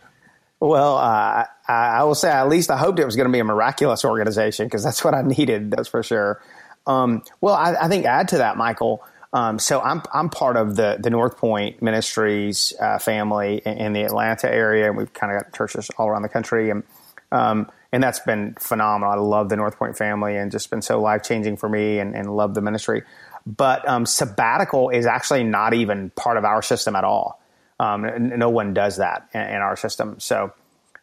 Well, 0.61 0.97
uh, 0.97 1.45
I, 1.69 1.73
I 1.73 2.05
will 2.05 2.15
say 2.15 2.31
at 2.31 2.49
least 2.49 2.71
I 2.71 2.77
hoped 2.77 2.99
it 2.99 3.05
was 3.05 3.17
going 3.17 3.29
to 3.29 3.33
be 3.33 3.41
a 3.41 3.45
miraculous 3.45 4.05
organization 4.05 4.67
because 4.67 4.85
that's 4.85 5.05
what 5.05 5.15
I 5.15 5.23
needed. 5.37 5.71
That's 5.71 5.89
for 5.89 6.03
sure. 6.03 6.41
Um, 6.87 7.23
well, 7.41 7.55
I, 7.55 7.75
I, 7.75 7.89
think 7.89 8.05
add 8.05 8.29
to 8.29 8.39
that, 8.39 8.57
Michael. 8.57 9.03
Um, 9.35 9.59
so 9.59 9.81
I'm 9.81 10.01
I'm 10.13 10.31
part 10.31 10.57
of 10.57 10.77
the 10.77 10.97
the 11.01 11.11
North 11.11 11.37
Point 11.37 11.83
Ministries 11.83 12.73
uh, 12.81 13.01
family 13.01 13.61
in, 13.67 13.79
in, 13.79 13.93
the 13.93 14.03
Atlanta 14.03 14.51
area, 14.51 14.87
and 14.87 14.97
we've 14.97 15.13
kind 15.13 15.35
of 15.35 15.43
got 15.43 15.53
churches 15.53 15.91
all 15.99 16.09
around 16.09 16.23
the 16.23 16.29
country, 16.29 16.71
and 16.71 16.85
um, 17.33 17.69
and 17.91 18.01
that's 18.01 18.21
been 18.21 18.55
phenomenal. 18.61 19.13
I 19.13 19.17
love 19.17 19.49
the 19.49 19.57
North 19.57 19.77
Point 19.77 19.99
family, 19.99 20.37
and 20.37 20.53
just 20.53 20.71
been 20.71 20.83
so 20.83 21.01
life 21.01 21.25
changing 21.25 21.57
for 21.57 21.69
me, 21.69 21.99
and, 21.99 22.15
and 22.15 22.35
love 22.35 22.55
the 22.55 22.63
ministry. 22.63 23.03
But 23.45 23.87
um, 23.89 24.07
sabbatical 24.07 24.91
is 24.91 25.05
actually 25.05 25.43
not 25.43 25.75
even 25.75 26.11
part 26.11 26.37
of 26.37 26.45
our 26.45 26.63
system 26.63 26.95
at 26.95 27.03
all. 27.03 27.43
Um, 27.81 28.29
no 28.39 28.51
one 28.51 28.73
does 28.73 28.99
that 28.99 29.29
in, 29.35 29.41
in 29.41 29.57
our 29.57 29.77
system. 29.77 30.21
So 30.21 30.53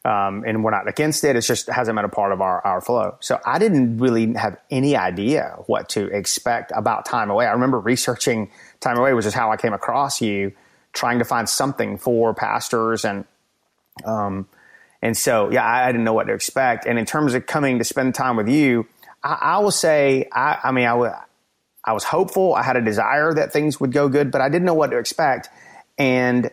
um, 0.04 0.44
and 0.48 0.64
we're 0.64 0.72
not 0.72 0.88
against 0.88 1.24
it. 1.24 1.36
It 1.36 1.42
just 1.42 1.68
hasn't 1.68 1.96
been 1.96 2.06
a 2.06 2.10
part 2.10 2.32
of 2.32 2.42
our, 2.42 2.66
our 2.66 2.82
flow. 2.82 3.18
So 3.20 3.40
I 3.46 3.60
didn't 3.60 4.00
really 4.00 4.34
have 4.34 4.58
any 4.72 4.96
idea 4.96 5.58
what 5.68 5.90
to 5.90 6.08
expect 6.08 6.72
about 6.76 7.06
time 7.06 7.30
away. 7.30 7.46
I 7.46 7.52
remember 7.52 7.80
researching 7.80 8.50
time 8.80 8.98
away, 8.98 9.14
which 9.14 9.26
is 9.26 9.34
how 9.34 9.52
I 9.52 9.58
came 9.58 9.74
across 9.74 10.22
you, 10.22 10.54
trying 10.94 11.20
to 11.20 11.26
find 11.26 11.48
something 11.48 11.98
for 11.98 12.34
pastors 12.34 13.06
and, 13.06 13.26
um, 14.04 14.48
and 15.04 15.16
so 15.18 15.52
yeah, 15.52 15.64
I, 15.64 15.88
I 15.88 15.92
didn't 15.92 16.04
know 16.04 16.14
what 16.14 16.28
to 16.28 16.34
expect. 16.34 16.86
And 16.86 16.98
in 16.98 17.06
terms 17.06 17.34
of 17.34 17.46
coming 17.46 17.78
to 17.80 17.84
spend 17.84 18.16
time 18.16 18.38
with 18.38 18.50
you, 18.50 18.88
I, 19.24 19.38
I 19.42 19.60
will 19.60 19.72
say, 19.72 20.28
I, 20.32 20.60
I 20.64 20.72
mean, 20.72 20.86
I, 20.86 20.92
w- 20.92 21.12
I 21.84 21.94
was 21.94 22.04
hopeful. 22.04 22.54
I 22.54 22.64
had 22.64 22.76
a 22.76 22.82
desire 22.82 23.34
that 23.34 23.52
things 23.54 23.80
would 23.80 23.92
go 23.92 24.10
good, 24.10 24.32
but 24.32 24.42
I 24.42 24.50
didn't 24.50 24.66
know 24.66 24.74
what 24.74 24.92
to 24.92 24.98
expect. 24.98 25.50
And 25.98 26.52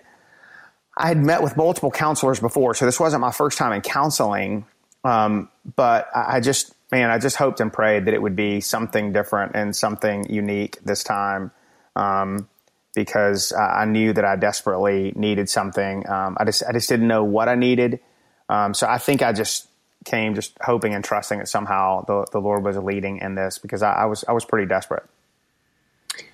I 0.99 1.07
had 1.09 1.19
met 1.19 1.43
with 1.43 1.57
multiple 1.57 1.91
counselors 1.91 2.41
before, 2.41 2.75
so 2.75 2.85
this 2.85 2.99
wasn't 2.99 3.21
my 3.21 3.31
first 3.31 3.57
time 3.57 3.73
in 3.73 3.81
counseling. 3.81 4.67
Um, 5.05 5.49
but 5.77 6.09
I 6.15 6.41
just, 6.41 6.75
man, 6.91 7.09
I 7.11 7.19
just 7.19 7.37
hoped 7.37 7.61
and 7.61 7.73
prayed 7.73 8.07
that 8.07 8.15
it 8.15 8.21
would 8.21 8.35
be 8.35 8.61
something 8.61 9.13
different 9.13 9.53
and 9.55 9.75
something 9.75 10.29
unique 10.29 10.79
this 10.85 11.05
time. 11.05 11.53
Um, 11.95 12.49
because 12.95 13.53
I 13.53 13.85
knew 13.85 14.13
that 14.13 14.25
I 14.25 14.35
desperately 14.35 15.13
needed 15.15 15.49
something. 15.49 16.09
Um, 16.09 16.37
I 16.37 16.45
just, 16.45 16.65
I 16.69 16.73
just 16.73 16.89
didn't 16.89 17.07
know 17.07 17.23
what 17.23 17.49
I 17.49 17.55
needed. 17.55 18.01
Um, 18.49 18.75
so 18.75 18.89
I 18.89 18.99
think 18.99 19.23
I 19.23 19.33
just 19.33 19.69
came 20.05 20.35
just 20.35 20.57
hoping 20.61 20.95
and 20.95 21.05
trusting 21.05 21.39
that 21.39 21.47
somehow 21.47 22.05
the, 22.07 22.27
the 22.33 22.41
Lord 22.41 22.65
was 22.65 22.77
leading 22.77 23.19
in 23.19 23.37
this 23.37 23.59
because 23.59 23.85
I, 23.85 23.93
I 23.93 24.05
was, 24.07 24.25
I 24.27 24.33
was 24.33 24.45
pretty 24.45 24.67
desperate. 24.67 25.05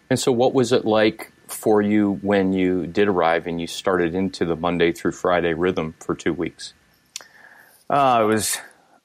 And 0.09 0.19
so 0.19 0.33
what 0.33 0.55
was 0.55 0.73
it 0.73 0.87
like 0.87 1.33
for 1.55 1.81
you 1.81 2.19
when 2.23 2.53
you 2.53 2.87
did 2.87 3.09
arrive 3.09 3.47
and 3.47 3.61
you 3.61 3.67
started 3.67 4.15
into 4.15 4.45
the 4.45 4.57
Monday 4.57 4.93
through 4.93 5.13
Friday 5.13 5.55
rhythm 5.55 5.95
for 6.01 6.15
two 6.15 6.33
weeks? 6.33 6.75
Uh, 7.89 8.21
it 8.23 8.27
was 8.27 8.59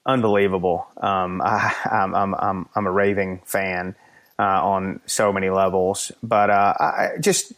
unbelievable. 0.06 0.88
Um, 0.98 1.42
I, 1.44 1.74
am 1.92 2.16
I'm, 2.16 2.36
I'm, 2.36 2.70
I'm 2.76 2.88
a 2.88 2.92
raving 2.92 3.42
fan 3.46 3.96
uh, 4.38 4.44
on 4.66 5.02
so 5.06 5.32
many 5.34 5.50
levels, 5.50 6.12
but 6.24 6.50
uh, 6.50 6.74
I 6.80 7.10
just 7.20 7.54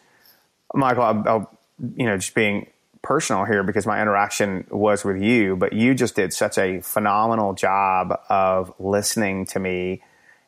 Michael, 0.74 1.03
I'll, 1.03 1.24
I'll, 1.27 1.60
you 1.95 2.05
know, 2.05 2.17
just 2.17 2.36
being 2.36 2.67
personal 3.01 3.45
here 3.45 3.63
because 3.63 3.86
my 3.86 4.01
interaction 4.01 4.65
was 4.69 5.03
with 5.03 5.21
you, 5.21 5.55
but 5.55 5.74
you 5.74 5.93
just 5.93 6.15
did 6.15 6.33
such 6.33 6.57
a 6.57 6.81
phenomenal 6.81 7.53
job 7.53 8.19
of 8.29 8.74
listening 8.79 9.45
to 9.48 9.60
me 9.60 10.01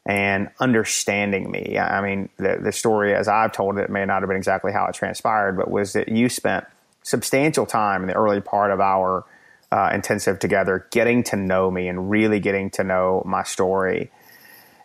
and 0.05 0.49
understanding 0.59 1.49
me. 1.49 1.77
I 1.77 2.01
mean, 2.01 2.29
the, 2.37 2.59
the 2.61 2.71
story 2.71 3.15
as 3.15 3.27
I've 3.27 3.53
told 3.53 3.77
it 3.77 3.89
may 3.89 4.05
not 4.05 4.21
have 4.21 4.27
been 4.27 4.37
exactly 4.37 4.73
how 4.73 4.85
it 4.85 4.95
transpired, 4.95 5.55
but 5.55 5.71
was 5.71 5.93
that 5.93 6.09
you 6.09 6.27
spent 6.27 6.65
substantial 7.03 7.65
time 7.65 8.01
in 8.01 8.07
the 8.07 8.13
early 8.13 8.41
part 8.41 8.71
of 8.71 8.81
our 8.81 9.23
uh, 9.71 9.89
intensive 9.93 10.39
together 10.39 10.87
getting 10.91 11.23
to 11.23 11.35
know 11.35 11.71
me 11.71 11.87
and 11.87 12.09
really 12.09 12.39
getting 12.39 12.69
to 12.69 12.83
know 12.83 13.23
my 13.25 13.43
story. 13.43 14.11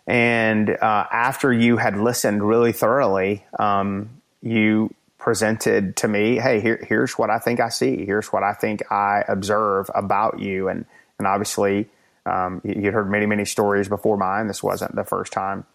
And 0.07 0.69
uh, 0.69 1.05
after 1.11 1.53
you 1.53 1.77
had 1.77 1.97
listened 1.97 2.41
really 2.41 2.71
thoroughly, 2.71 3.45
um, 3.59 4.09
you 4.41 4.93
presented 5.19 5.97
to 5.97 6.07
me, 6.07 6.37
"Hey, 6.37 6.61
here, 6.61 6.83
here's 6.87 7.19
what 7.19 7.29
I 7.29 7.37
think 7.37 7.59
I 7.59 7.69
see. 7.69 8.05
Here's 8.05 8.33
what 8.33 8.41
I 8.41 8.53
think 8.53 8.91
I 8.91 9.23
observe 9.27 9.91
about 9.93 10.39
you." 10.39 10.69
And 10.69 10.85
and 11.19 11.27
obviously, 11.27 11.89
um, 12.29 12.61
you'd 12.63 12.93
heard 12.93 13.09
many, 13.09 13.25
many 13.25 13.45
stories 13.45 13.87
before 13.87 14.17
mine. 14.17 14.47
This 14.47 14.61
wasn't 14.61 14.95
the 14.95 15.03
first 15.03 15.33
time. 15.33 15.65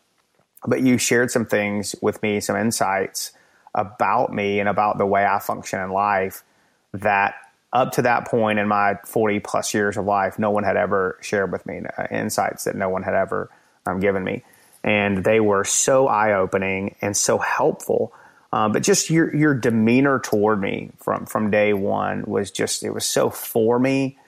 But 0.66 0.82
you 0.82 0.96
shared 0.98 1.30
some 1.30 1.46
things 1.46 1.94
with 2.00 2.22
me, 2.22 2.40
some 2.40 2.56
insights 2.56 3.32
about 3.74 4.32
me 4.32 4.60
and 4.60 4.68
about 4.68 4.98
the 4.98 5.06
way 5.06 5.26
I 5.26 5.40
function 5.40 5.80
in 5.80 5.90
life 5.90 6.44
that 6.92 7.34
up 7.72 7.92
to 7.92 8.02
that 8.02 8.28
point 8.28 8.60
in 8.60 8.68
my 8.68 8.94
40 9.04 9.40
plus 9.40 9.74
years 9.74 9.96
of 9.96 10.04
life, 10.04 10.38
no 10.38 10.52
one 10.52 10.62
had 10.62 10.76
ever 10.76 11.18
shared 11.20 11.50
with 11.50 11.66
me, 11.66 11.82
uh, 11.98 12.06
insights 12.10 12.64
that 12.64 12.76
no 12.76 12.88
one 12.88 13.02
had 13.02 13.14
ever 13.14 13.50
um, 13.84 13.98
given 13.98 14.22
me. 14.22 14.44
And 14.84 15.24
they 15.24 15.40
were 15.40 15.64
so 15.64 16.06
eye 16.06 16.34
opening 16.34 16.94
and 17.00 17.16
so 17.16 17.38
helpful. 17.38 18.12
Uh, 18.52 18.68
but 18.68 18.84
just 18.84 19.10
your, 19.10 19.34
your 19.34 19.54
demeanor 19.54 20.20
toward 20.20 20.60
me 20.60 20.92
from, 20.98 21.26
from 21.26 21.50
day 21.50 21.72
one 21.72 22.22
was 22.26 22.52
just, 22.52 22.84
it 22.84 22.90
was 22.90 23.04
so 23.04 23.28
for 23.28 23.80
me. 23.80 24.18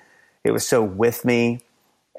It 0.42 0.50
was 0.50 0.66
so 0.66 0.82
with 0.82 1.24
me 1.24 1.60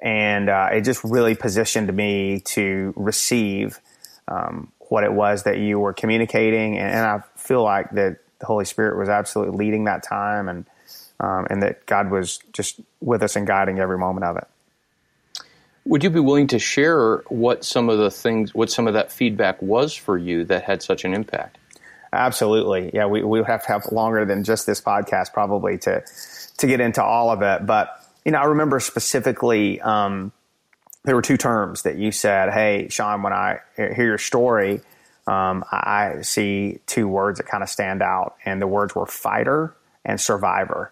and 0.01 0.49
uh, 0.49 0.69
it 0.71 0.81
just 0.81 1.03
really 1.03 1.35
positioned 1.35 1.93
me 1.93 2.41
to 2.41 2.93
receive 2.95 3.79
um, 4.27 4.71
what 4.89 5.03
it 5.03 5.11
was 5.11 5.43
that 5.43 5.57
you 5.57 5.79
were 5.79 5.93
communicating, 5.93 6.77
and, 6.77 6.91
and, 6.91 7.05
I 7.05 7.23
feel 7.35 7.63
like 7.63 7.91
that 7.91 8.19
the 8.39 8.45
Holy 8.45 8.65
Spirit 8.65 8.97
was 8.97 9.09
absolutely 9.09 9.57
leading 9.57 9.85
that 9.85 10.03
time, 10.03 10.49
and 10.49 10.65
um, 11.19 11.47
and 11.49 11.63
that 11.63 11.85
God 11.85 12.11
was 12.11 12.39
just 12.53 12.79
with 13.01 13.23
us 13.23 13.35
and 13.35 13.47
guiding 13.47 13.79
every 13.79 13.97
moment 13.97 14.25
of 14.25 14.37
it. 14.37 14.47
Would 15.85 16.03
you 16.03 16.09
be 16.09 16.19
willing 16.19 16.47
to 16.47 16.59
share 16.59 17.17
what 17.27 17.63
some 17.63 17.89
of 17.89 17.97
the 17.97 18.11
things, 18.11 18.53
what 18.53 18.69
some 18.69 18.87
of 18.87 18.93
that 18.93 19.11
feedback 19.11 19.61
was 19.61 19.95
for 19.95 20.17
you 20.17 20.43
that 20.45 20.63
had 20.63 20.83
such 20.83 21.05
an 21.05 21.13
impact? 21.13 21.57
Absolutely, 22.11 22.91
yeah. 22.93 23.05
We 23.05 23.23
we 23.23 23.43
have 23.43 23.63
to 23.63 23.67
have 23.69 23.85
longer 23.91 24.25
than 24.25 24.43
just 24.43 24.65
this 24.65 24.81
podcast 24.81 25.33
probably 25.33 25.77
to 25.79 26.03
to 26.57 26.67
get 26.67 26.79
into 26.79 27.03
all 27.03 27.29
of 27.29 27.41
it, 27.41 27.65
but 27.65 27.96
you 28.27 28.33
know, 28.33 28.39
I 28.39 28.43
remember 28.43 28.81
specifically, 28.81 29.79
um, 29.79 30.33
there 31.05 31.15
were 31.15 31.21
two 31.21 31.37
terms 31.37 31.83
that 31.83 31.97
you 31.97 32.11
said, 32.11 32.51
Hey, 32.51 32.89
Sean, 32.89 33.23
when 33.23 33.31
I 33.31 33.61
hear 33.77 34.03
your 34.03 34.17
story, 34.17 34.81
um, 35.25 35.63
I 35.71 36.23
see 36.23 36.79
two 36.87 37.07
words 37.07 37.39
that 37.39 37.47
kind 37.47 37.63
of 37.63 37.69
stand 37.69 38.01
out. 38.01 38.35
And 38.43 38.61
the 38.61 38.67
words 38.67 38.93
were 38.93 39.05
fighter 39.05 39.73
and 40.03 40.19
survivor. 40.19 40.91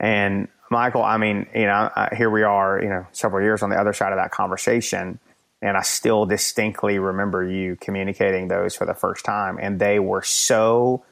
And 0.00 0.48
Michael, 0.68 1.04
I 1.04 1.18
mean, 1.18 1.46
you 1.54 1.66
know, 1.66 1.88
here 2.16 2.30
we 2.30 2.42
are, 2.42 2.82
you 2.82 2.88
know, 2.88 3.06
several 3.12 3.44
years 3.44 3.62
on 3.62 3.70
the 3.70 3.78
other 3.78 3.92
side 3.92 4.12
of 4.12 4.18
that 4.18 4.32
conversation. 4.32 5.20
And 5.62 5.76
I 5.76 5.82
still 5.82 6.26
distinctly 6.26 6.98
remember 6.98 7.44
you 7.44 7.76
communicating 7.76 8.48
those 8.48 8.74
for 8.74 8.86
the 8.86 8.94
first 8.94 9.24
time. 9.24 9.56
And 9.62 9.78
they 9.78 10.00
were 10.00 10.22
so 10.22 11.04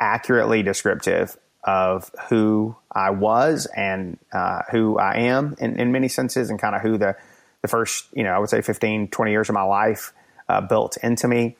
accurately 0.00 0.64
descriptive 0.64 1.36
of 1.66 2.10
who 2.28 2.76
I 2.92 3.10
was 3.10 3.66
and 3.76 4.18
uh, 4.32 4.62
who 4.70 4.98
I 4.98 5.16
am 5.16 5.56
in, 5.58 5.78
in 5.78 5.92
many 5.92 6.08
senses, 6.08 6.48
and 6.48 6.58
kind 6.58 6.76
of 6.76 6.82
who 6.82 6.96
the, 6.96 7.16
the 7.62 7.68
first, 7.68 8.06
you 8.14 8.22
know, 8.22 8.30
I 8.30 8.38
would 8.38 8.48
say 8.48 8.62
15, 8.62 9.08
20 9.08 9.30
years 9.30 9.48
of 9.48 9.54
my 9.54 9.64
life 9.64 10.12
uh, 10.48 10.60
built 10.60 10.96
into 11.02 11.26
me. 11.26 11.56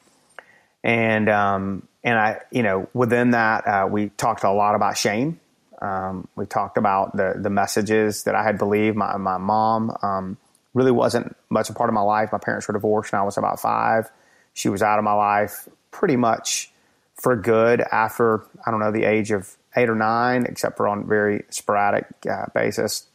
And, 0.85 1.29
um, 1.29 1.89
and 2.05 2.17
I, 2.17 2.41
you 2.53 2.63
know, 2.63 2.89
within 2.95 3.33
that, 3.33 3.67
uh, 3.67 3.89
we 3.91 4.11
talked 4.11 4.45
a 4.45 4.53
lot 4.53 4.77
about 4.77 4.97
shame. 4.97 5.41
Um, 5.83 6.29
we 6.37 6.47
talked 6.47 6.79
about 6.79 7.17
the, 7.17 7.35
the 7.37 7.51
messages 7.51 8.23
that 8.23 8.37
I 8.37 8.45
had 8.45 8.59
believed. 8.59 8.97
My, 8.97 9.17
my 9.17 9.39
mom 9.39 9.97
um, 10.03 10.37
really 10.73 10.93
wasn't 10.93 11.37
much 11.51 11.69
a 11.69 11.73
part 11.75 11.91
of 11.91 11.95
my 11.95 12.03
life. 12.03 12.31
My 12.31 12.39
parents 12.39 12.69
were 12.69 12.75
divorced 12.75 13.13
when 13.13 13.21
I 13.21 13.25
was 13.25 13.37
about 13.37 13.61
five. 13.61 14.09
She 14.55 14.69
was 14.69 14.83
out 14.83 14.99
of 14.99 15.05
my 15.05 15.13
life 15.13 15.69
pretty 15.91 16.17
much 16.17 16.71
for 17.15 17.35
good 17.35 17.81
after, 17.81 18.45
I 18.65 18.71
don't 18.71 18.81
know, 18.81 18.93
the 18.93 19.05
age 19.05 19.33
of 19.33 19.57
eight 19.77 19.89
or 19.89 19.95
nine, 19.95 20.47
except 20.47 20.77
for 20.77 20.89
on 20.89 21.07
very 21.07 21.45
sporadic 21.51 22.07
uh, 22.29 22.47
basis. 22.55 23.07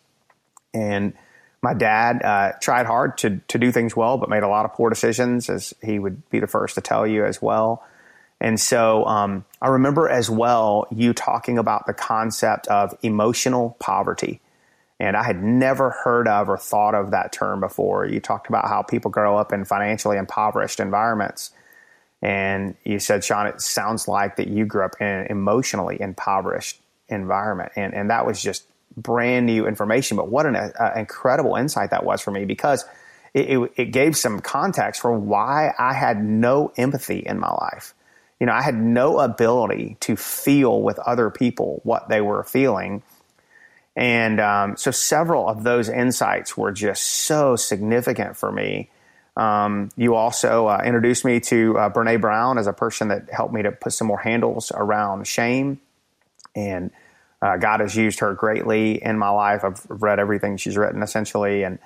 And 0.74 1.14
my 1.62 1.74
dad 1.74 2.24
uh, 2.24 2.54
tried 2.62 2.86
hard 2.86 3.18
to 3.20 3.42
to 3.48 3.58
do 3.58 3.72
things 3.72 3.96
well, 3.96 4.18
but 4.18 4.30
made 4.30 4.44
a 4.44 4.48
lot 4.48 4.66
of 4.66 4.74
poor 4.74 4.90
decisions, 4.90 5.50
as 5.50 5.74
he 5.84 6.00
would 6.00 6.30
be 6.30 6.40
the 6.40 6.48
first 6.48 6.76
to 6.76 6.82
tell 6.82 7.06
you 7.06 7.26
as 7.26 7.42
well. 7.42 7.84
And 8.40 8.60
so 8.60 9.06
um, 9.06 9.46
I 9.62 9.68
remember 9.68 10.10
as 10.10 10.30
well 10.30 10.88
you 10.90 11.14
talking 11.14 11.60
about 11.60 11.86
the 11.86 11.94
concept 11.94 12.68
of 12.68 12.98
emotional 13.04 13.78
poverty. 13.80 14.42
And 15.00 15.16
I 15.16 15.24
had 15.24 15.44
never 15.44 15.92
heard 15.92 16.28
of 16.28 16.50
or 16.50 16.58
thought 16.58 16.96
of 16.96 17.12
that 17.12 17.32
term 17.32 17.60
before. 17.60 18.06
You 18.06 18.20
talked 18.20 18.48
about 18.50 18.68
how 18.68 18.82
people 18.82 19.10
grow 19.12 19.38
up 19.38 19.52
in 19.52 19.66
financially 19.66 20.18
impoverished 20.18 20.80
environments. 20.80 21.52
And 22.22 22.76
you 22.84 23.00
said, 23.00 23.24
Sean, 23.24 23.48
it 23.48 23.62
sounds 23.62 24.08
like 24.08 24.36
that 24.36 24.48
you 24.48 24.66
grew 24.66 24.86
up 24.86 24.96
in 25.00 25.08
an 25.08 25.28
emotionally 25.28 26.00
impoverished 26.00 26.80
environment. 27.10 27.72
And, 27.76 27.94
and 27.94 28.10
that 28.10 28.26
was 28.26 28.42
just 28.42 28.64
brand 28.96 29.46
new 29.46 29.68
information. 29.68 30.18
But 30.18 30.30
what 30.30 30.46
an 30.46 30.56
uh, 30.56 30.94
incredible 30.96 31.56
insight 31.56 31.92
that 31.92 32.04
was 32.04 32.22
for 32.22 32.32
me 32.32 32.46
because 32.46 32.86
it, 33.34 33.50
it, 33.50 33.72
it 33.76 33.86
gave 33.86 34.16
some 34.16 34.40
context 34.40 35.02
for 35.02 35.12
why 35.12 35.74
I 35.78 35.94
had 35.94 36.24
no 36.24 36.72
empathy 36.78 37.20
in 37.20 37.40
my 37.40 37.52
life. 37.52 37.94
You 38.40 38.48
know, 38.48 38.54
I 38.54 38.62
had 38.62 38.76
no 38.76 39.20
ability 39.20 39.98
to 40.02 40.16
feel 40.16 40.82
with 40.82 41.00
other 41.00 41.30
people 41.30 41.80
what 41.84 42.10
they 42.10 42.22
were 42.22 42.44
feeling. 42.44 43.04
And 43.96 44.40
um, 44.40 44.78
so 44.78 44.92
several 44.92 45.48
of 45.48 45.64
those 45.64 45.90
insights 45.90 46.58
were 46.58 46.72
just 46.72 47.04
so 47.04 47.56
significant 47.56 48.38
for 48.38 48.52
me. 48.52 48.90
Um, 49.42 49.90
you 49.96 50.14
also 50.14 50.68
uh, 50.68 50.84
introduced 50.86 51.26
me 51.26 51.40
to 51.40 51.76
uh, 51.76 51.90
Brene 51.90 52.22
Brown 52.22 52.60
as 52.60 52.68
a 52.68 52.74
person 52.74 53.08
that 53.08 53.32
helped 53.32 53.54
me 53.54 53.64
to 53.64 53.72
put 53.72 53.92
some 53.92 54.06
more 54.06 54.20
handles 54.20 54.72
around 54.76 55.26
shame. 55.26 55.82
And 56.56 56.92
uh, 57.42 57.58
God 57.58 57.80
has 57.80 57.96
used 57.96 58.20
her 58.20 58.36
greatly 58.36 59.04
in 59.04 59.18
my 59.18 59.30
life. 59.30 59.64
I've 59.64 59.84
read 59.90 60.20
everything 60.20 60.58
she's 60.58 60.78
written 60.78 61.02
essentially, 61.02 61.64
and 61.64 61.80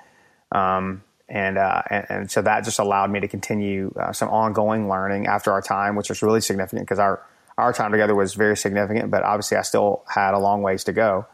um, 0.52 1.02
and, 1.28 1.56
uh, 1.56 1.82
and, 1.88 2.06
and 2.08 2.30
so 2.30 2.42
that 2.42 2.64
just 2.64 2.78
allowed 2.78 3.10
me 3.10 3.20
to 3.20 3.28
continue 3.28 3.92
uh, 3.98 4.12
some 4.12 4.28
ongoing 4.28 4.88
learning 4.88 5.26
after 5.26 5.50
our 5.50 5.62
time, 5.62 5.96
which 5.96 6.08
was 6.08 6.22
really 6.22 6.42
significant 6.42 6.82
because 6.82 6.98
our 6.98 7.22
our 7.56 7.72
time 7.72 7.90
together 7.90 8.14
was 8.14 8.34
very 8.34 8.56
significant. 8.56 9.10
But 9.10 9.22
obviously, 9.22 9.56
I 9.56 9.62
still 9.62 10.04
had 10.06 10.34
a 10.34 10.38
long 10.38 10.60
ways 10.60 10.84
to 10.84 10.92
go 10.92 11.26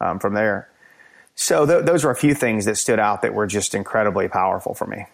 um, 0.00 0.20
from 0.20 0.32
there. 0.32 0.70
So 1.34 1.66
th- 1.66 1.84
those 1.84 2.02
were 2.02 2.10
a 2.10 2.16
few 2.16 2.34
things 2.34 2.64
that 2.64 2.78
stood 2.78 2.98
out 2.98 3.20
that 3.22 3.34
were 3.34 3.46
just 3.46 3.74
incredibly 3.74 4.26
powerful 4.26 4.72
for 4.72 4.86
me. 4.86 5.04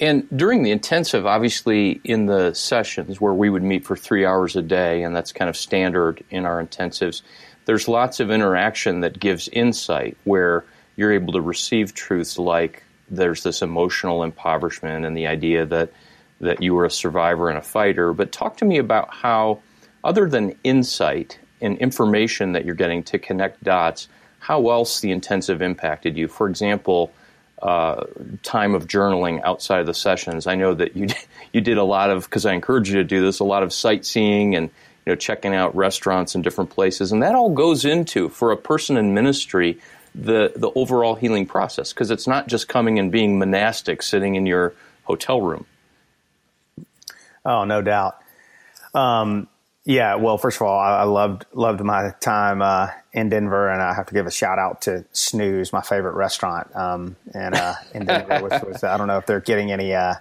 And 0.00 0.28
during 0.36 0.62
the 0.62 0.70
intensive, 0.70 1.26
obviously, 1.26 2.00
in 2.04 2.26
the 2.26 2.54
sessions 2.54 3.20
where 3.20 3.34
we 3.34 3.50
would 3.50 3.64
meet 3.64 3.84
for 3.84 3.96
three 3.96 4.24
hours 4.24 4.54
a 4.54 4.62
day, 4.62 5.02
and 5.02 5.14
that's 5.14 5.32
kind 5.32 5.48
of 5.48 5.56
standard 5.56 6.22
in 6.30 6.46
our 6.46 6.64
intensives, 6.64 7.22
there's 7.64 7.88
lots 7.88 8.20
of 8.20 8.30
interaction 8.30 9.00
that 9.00 9.18
gives 9.18 9.48
insight 9.48 10.16
where 10.24 10.64
you're 10.96 11.12
able 11.12 11.32
to 11.32 11.40
receive 11.40 11.94
truths 11.94 12.38
like 12.38 12.84
there's 13.10 13.42
this 13.42 13.62
emotional 13.62 14.22
impoverishment 14.22 15.04
and 15.04 15.16
the 15.16 15.26
idea 15.26 15.64
that 15.66 15.90
that 16.40 16.62
you 16.62 16.74
were 16.74 16.84
a 16.84 16.90
survivor 16.90 17.48
and 17.48 17.58
a 17.58 17.62
fighter. 17.62 18.12
But 18.12 18.30
talk 18.30 18.58
to 18.58 18.64
me 18.64 18.78
about 18.78 19.12
how, 19.12 19.60
other 20.04 20.28
than 20.28 20.56
insight 20.62 21.38
and 21.60 21.76
information 21.78 22.52
that 22.52 22.64
you're 22.64 22.76
getting 22.76 23.02
to 23.04 23.18
connect 23.18 23.64
dots, 23.64 24.06
how 24.38 24.70
else 24.70 25.00
the 25.00 25.10
intensive 25.10 25.60
impacted 25.62 26.16
you. 26.16 26.28
For 26.28 26.48
example, 26.48 27.12
uh, 27.62 28.04
time 28.42 28.74
of 28.74 28.86
journaling 28.86 29.42
outside 29.42 29.80
of 29.80 29.86
the 29.86 29.94
sessions. 29.94 30.46
I 30.46 30.54
know 30.54 30.74
that 30.74 30.96
you 30.96 31.08
you 31.52 31.60
did 31.60 31.78
a 31.78 31.84
lot 31.84 32.10
of 32.10 32.24
because 32.24 32.46
I 32.46 32.54
encourage 32.54 32.88
you 32.88 32.96
to 32.96 33.04
do 33.04 33.20
this 33.20 33.40
a 33.40 33.44
lot 33.44 33.62
of 33.62 33.72
sightseeing 33.72 34.54
and 34.54 34.70
you 35.06 35.12
know 35.12 35.16
checking 35.16 35.54
out 35.54 35.74
restaurants 35.76 36.34
and 36.34 36.44
different 36.44 36.70
places, 36.70 37.12
and 37.12 37.22
that 37.22 37.34
all 37.34 37.50
goes 37.50 37.84
into 37.84 38.28
for 38.28 38.52
a 38.52 38.56
person 38.56 38.96
in 38.96 39.14
ministry 39.14 39.78
the 40.14 40.52
the 40.56 40.70
overall 40.74 41.14
healing 41.14 41.46
process 41.46 41.92
because 41.92 42.10
it's 42.10 42.26
not 42.26 42.48
just 42.48 42.68
coming 42.68 42.98
and 42.98 43.12
being 43.12 43.38
monastic 43.38 44.02
sitting 44.02 44.34
in 44.34 44.46
your 44.46 44.74
hotel 45.04 45.40
room. 45.40 45.66
Oh, 47.44 47.64
no 47.64 47.80
doubt. 47.80 48.20
Um, 48.94 49.48
yeah, 49.88 50.16
well, 50.16 50.36
first 50.36 50.58
of 50.58 50.66
all, 50.66 50.78
I, 50.78 50.98
I 50.98 51.02
loved 51.04 51.46
loved 51.54 51.80
my 51.80 52.10
time 52.20 52.60
uh, 52.60 52.88
in 53.14 53.30
Denver, 53.30 53.70
and 53.70 53.80
I 53.80 53.94
have 53.94 54.04
to 54.08 54.12
give 54.12 54.26
a 54.26 54.30
shout 54.30 54.58
out 54.58 54.82
to 54.82 55.06
Snooze, 55.12 55.72
my 55.72 55.80
favorite 55.80 56.12
restaurant, 56.12 56.68
um, 56.76 57.16
and 57.32 57.54
uh, 57.54 57.72
in 57.94 58.04
Denver, 58.04 58.42
which 58.42 58.62
was 58.66 58.84
I 58.84 58.98
don't 58.98 59.06
know 59.06 59.16
if 59.16 59.24
they're 59.24 59.40
getting 59.40 59.72
any 59.72 59.94
uh, 59.94 60.16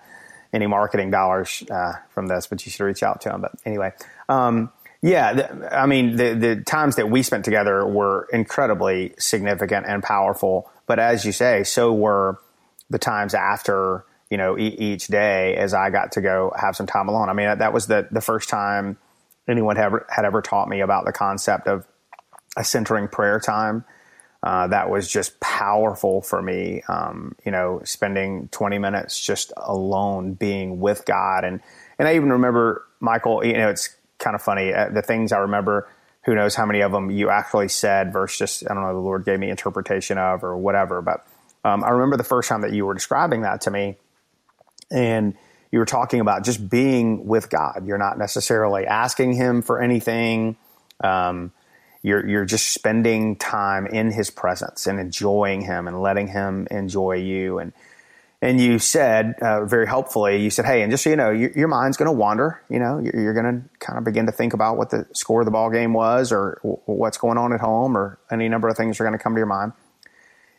any 0.53 0.67
marketing 0.67 1.11
dollars 1.11 1.65
uh, 1.69 1.95
from 2.11 2.27
this, 2.27 2.47
but 2.47 2.65
you 2.65 2.71
should 2.71 2.85
reach 2.85 3.03
out 3.03 3.19
to 3.21 3.29
them. 3.29 3.41
But 3.41 3.55
anyway, 3.65 3.91
um, 4.29 4.71
yeah, 5.01 5.33
the, 5.33 5.77
I 5.77 5.85
mean 5.85 6.15
the 6.15 6.33
the 6.33 6.63
times 6.63 6.95
that 6.95 7.09
we 7.09 7.21
spent 7.21 7.43
together 7.43 7.85
were 7.85 8.29
incredibly 8.31 9.15
significant 9.19 9.85
and 9.85 10.01
powerful. 10.01 10.71
But 10.85 10.99
as 10.99 11.25
you 11.25 11.33
say, 11.33 11.65
so 11.65 11.91
were 11.91 12.39
the 12.89 12.99
times 12.99 13.33
after 13.33 14.05
you 14.29 14.37
know 14.37 14.57
e- 14.57 14.77
each 14.79 15.07
day 15.07 15.57
as 15.57 15.73
I 15.73 15.89
got 15.89 16.13
to 16.13 16.21
go 16.21 16.53
have 16.57 16.77
some 16.77 16.87
time 16.87 17.09
alone. 17.09 17.27
I 17.27 17.33
mean 17.33 17.57
that 17.57 17.73
was 17.73 17.87
the 17.87 18.07
the 18.09 18.21
first 18.21 18.47
time 18.47 18.97
anyone 19.47 19.75
had 19.75 19.85
ever, 19.85 20.07
had 20.09 20.25
ever 20.25 20.41
taught 20.41 20.69
me 20.69 20.81
about 20.81 21.05
the 21.05 21.11
concept 21.11 21.67
of 21.67 21.85
a 22.57 22.63
centering 22.63 23.07
prayer 23.07 23.39
time. 23.39 23.85
Uh, 24.43 24.67
that 24.67 24.89
was 24.89 25.09
just 25.09 25.39
powerful 25.39 26.21
for 26.21 26.41
me. 26.41 26.81
Um, 26.87 27.35
you 27.45 27.51
know, 27.51 27.81
spending 27.83 28.49
20 28.49 28.77
minutes 28.77 29.19
just 29.19 29.51
alone 29.57 30.33
being 30.33 30.79
with 30.79 31.05
God. 31.05 31.43
And, 31.43 31.59
and 31.97 32.07
I 32.07 32.15
even 32.15 32.31
remember, 32.31 32.85
Michael, 32.99 33.45
you 33.45 33.53
know, 33.53 33.69
it's 33.69 33.95
kind 34.19 34.35
of 34.35 34.41
funny. 34.41 34.73
Uh, 34.73 34.89
the 34.89 35.01
things 35.01 35.31
I 35.31 35.39
remember, 35.39 35.89
who 36.23 36.35
knows 36.35 36.55
how 36.55 36.65
many 36.65 36.81
of 36.81 36.91
them 36.91 37.09
you 37.09 37.29
actually 37.29 37.67
said 37.67 38.13
versus 38.13 38.37
just, 38.37 38.69
I 38.69 38.73
don't 38.73 38.83
know, 38.83 38.93
the 38.93 38.99
Lord 38.99 39.25
gave 39.25 39.39
me 39.39 39.49
interpretation 39.49 40.17
of 40.17 40.43
or 40.43 40.55
whatever. 40.55 41.01
But 41.01 41.25
um, 41.63 41.83
I 41.83 41.89
remember 41.89 42.15
the 42.15 42.23
first 42.23 42.47
time 42.47 42.61
that 42.61 42.73
you 42.73 42.85
were 42.85 42.93
describing 42.93 43.41
that 43.41 43.61
to 43.61 43.71
me. 43.71 43.97
And 44.91 45.35
you 45.71 45.79
were 45.79 45.85
talking 45.85 46.19
about 46.19 46.43
just 46.43 46.69
being 46.69 47.25
with 47.25 47.49
God. 47.49 47.85
You're 47.85 47.97
not 47.97 48.17
necessarily 48.17 48.85
asking 48.85 49.33
Him 49.33 49.61
for 49.61 49.81
anything. 49.81 50.57
Um, 51.03 51.51
you're 52.01 52.25
you're 52.27 52.45
just 52.45 52.73
spending 52.73 53.35
time 53.35 53.87
in 53.87 54.11
His 54.11 54.29
presence 54.29 54.87
and 54.87 54.99
enjoying 54.99 55.61
Him 55.61 55.87
and 55.87 56.01
letting 56.01 56.27
Him 56.27 56.67
enjoy 56.71 57.15
you. 57.15 57.59
And 57.59 57.73
and 58.41 58.61
you 58.61 58.77
said 58.77 59.35
uh, 59.41 59.65
very 59.65 59.87
helpfully, 59.87 60.41
you 60.41 60.49
said, 60.49 60.65
"Hey, 60.65 60.83
and 60.83 60.91
just 60.91 61.03
so 61.03 61.09
you 61.09 61.15
know, 61.15 61.31
your, 61.31 61.51
your 61.51 61.67
mind's 61.67 61.97
going 61.97 62.07
to 62.07 62.11
wander. 62.11 62.61
You 62.69 62.79
know, 62.79 62.99
you're, 62.99 63.19
you're 63.19 63.33
going 63.33 63.61
to 63.61 63.69
kind 63.79 63.97
of 63.97 64.05
begin 64.05 64.27
to 64.27 64.31
think 64.31 64.53
about 64.53 64.77
what 64.77 64.91
the 64.91 65.07
score 65.13 65.41
of 65.41 65.45
the 65.45 65.51
ball 65.51 65.71
game 65.71 65.93
was, 65.93 66.31
or 66.31 66.59
w- 66.61 66.79
what's 66.85 67.17
going 67.17 67.37
on 67.37 67.51
at 67.51 67.59
home, 67.59 67.97
or 67.97 68.19
any 68.29 68.47
number 68.47 68.67
of 68.69 68.77
things 68.77 68.99
are 68.99 69.03
going 69.03 69.17
to 69.17 69.23
come 69.23 69.33
to 69.33 69.39
your 69.39 69.47
mind." 69.47 69.73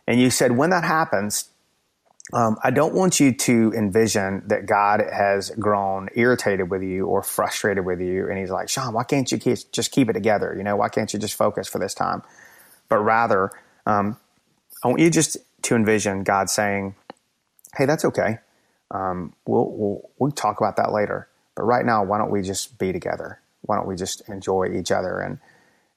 And 0.09 0.19
you 0.19 0.31
said, 0.31 0.57
when 0.57 0.71
that 0.71 0.85
happens, 0.85 1.51
um, 2.33 2.59
I 2.63 2.71
don't 2.71 2.95
want 2.95 3.21
you 3.21 3.33
to 3.33 3.73
envision 3.77 4.43
that 4.49 4.67
God 4.67 5.01
has 5.01 5.51
grown 5.51 6.09
irritated 6.15 6.71
with 6.71 6.83
you 6.83 7.07
or 7.07 7.23
frustrated 7.23 7.85
with 7.85 8.01
you, 8.01 8.29
and 8.29 8.39
He's 8.39 8.51
like, 8.51 8.69
Sean, 8.69 8.93
why 8.93 9.05
can't 9.05 9.31
you 9.33 9.39
keep, 9.39 9.59
just 9.73 9.93
keep 9.93 10.11
it 10.11 10.13
together? 10.13 10.55
You 10.57 10.63
know, 10.63 10.77
why 10.77 10.89
can't 10.89 11.13
you 11.13 11.19
just 11.19 11.35
focus 11.35 11.69
for 11.69 11.79
this 11.79 11.95
time? 11.95 12.23
But 12.89 12.99
rather, 12.99 13.51
um, 13.87 14.19
I 14.85 14.89
want 14.89 15.01
you 15.01 15.11
just 15.11 15.39
to 15.63 15.75
envision 15.75 16.23
God 16.23 16.51
saying, 16.51 16.95
"Hey, 17.77 17.87
that's 17.87 18.05
okay. 18.05 18.39
Um, 18.91 19.35
we'll, 19.47 19.71
we'll 19.71 20.11
we'll 20.19 20.33
talk 20.33 20.61
about 20.61 20.77
that 20.77 20.93
later. 20.93 21.29
But 21.55 21.65
right 21.65 21.85
now, 21.85 22.05
why 22.05 22.19
don't 22.19 22.31
we 22.31 22.43
just 22.43 22.79
be 22.79 22.93
together? 22.93 23.41
Why 23.63 23.77
don't 23.77 23.87
we 23.87 23.97
just 23.97 24.29
enjoy 24.29 24.69
each 24.79 24.91
other?" 24.93 25.21
And 25.21 25.39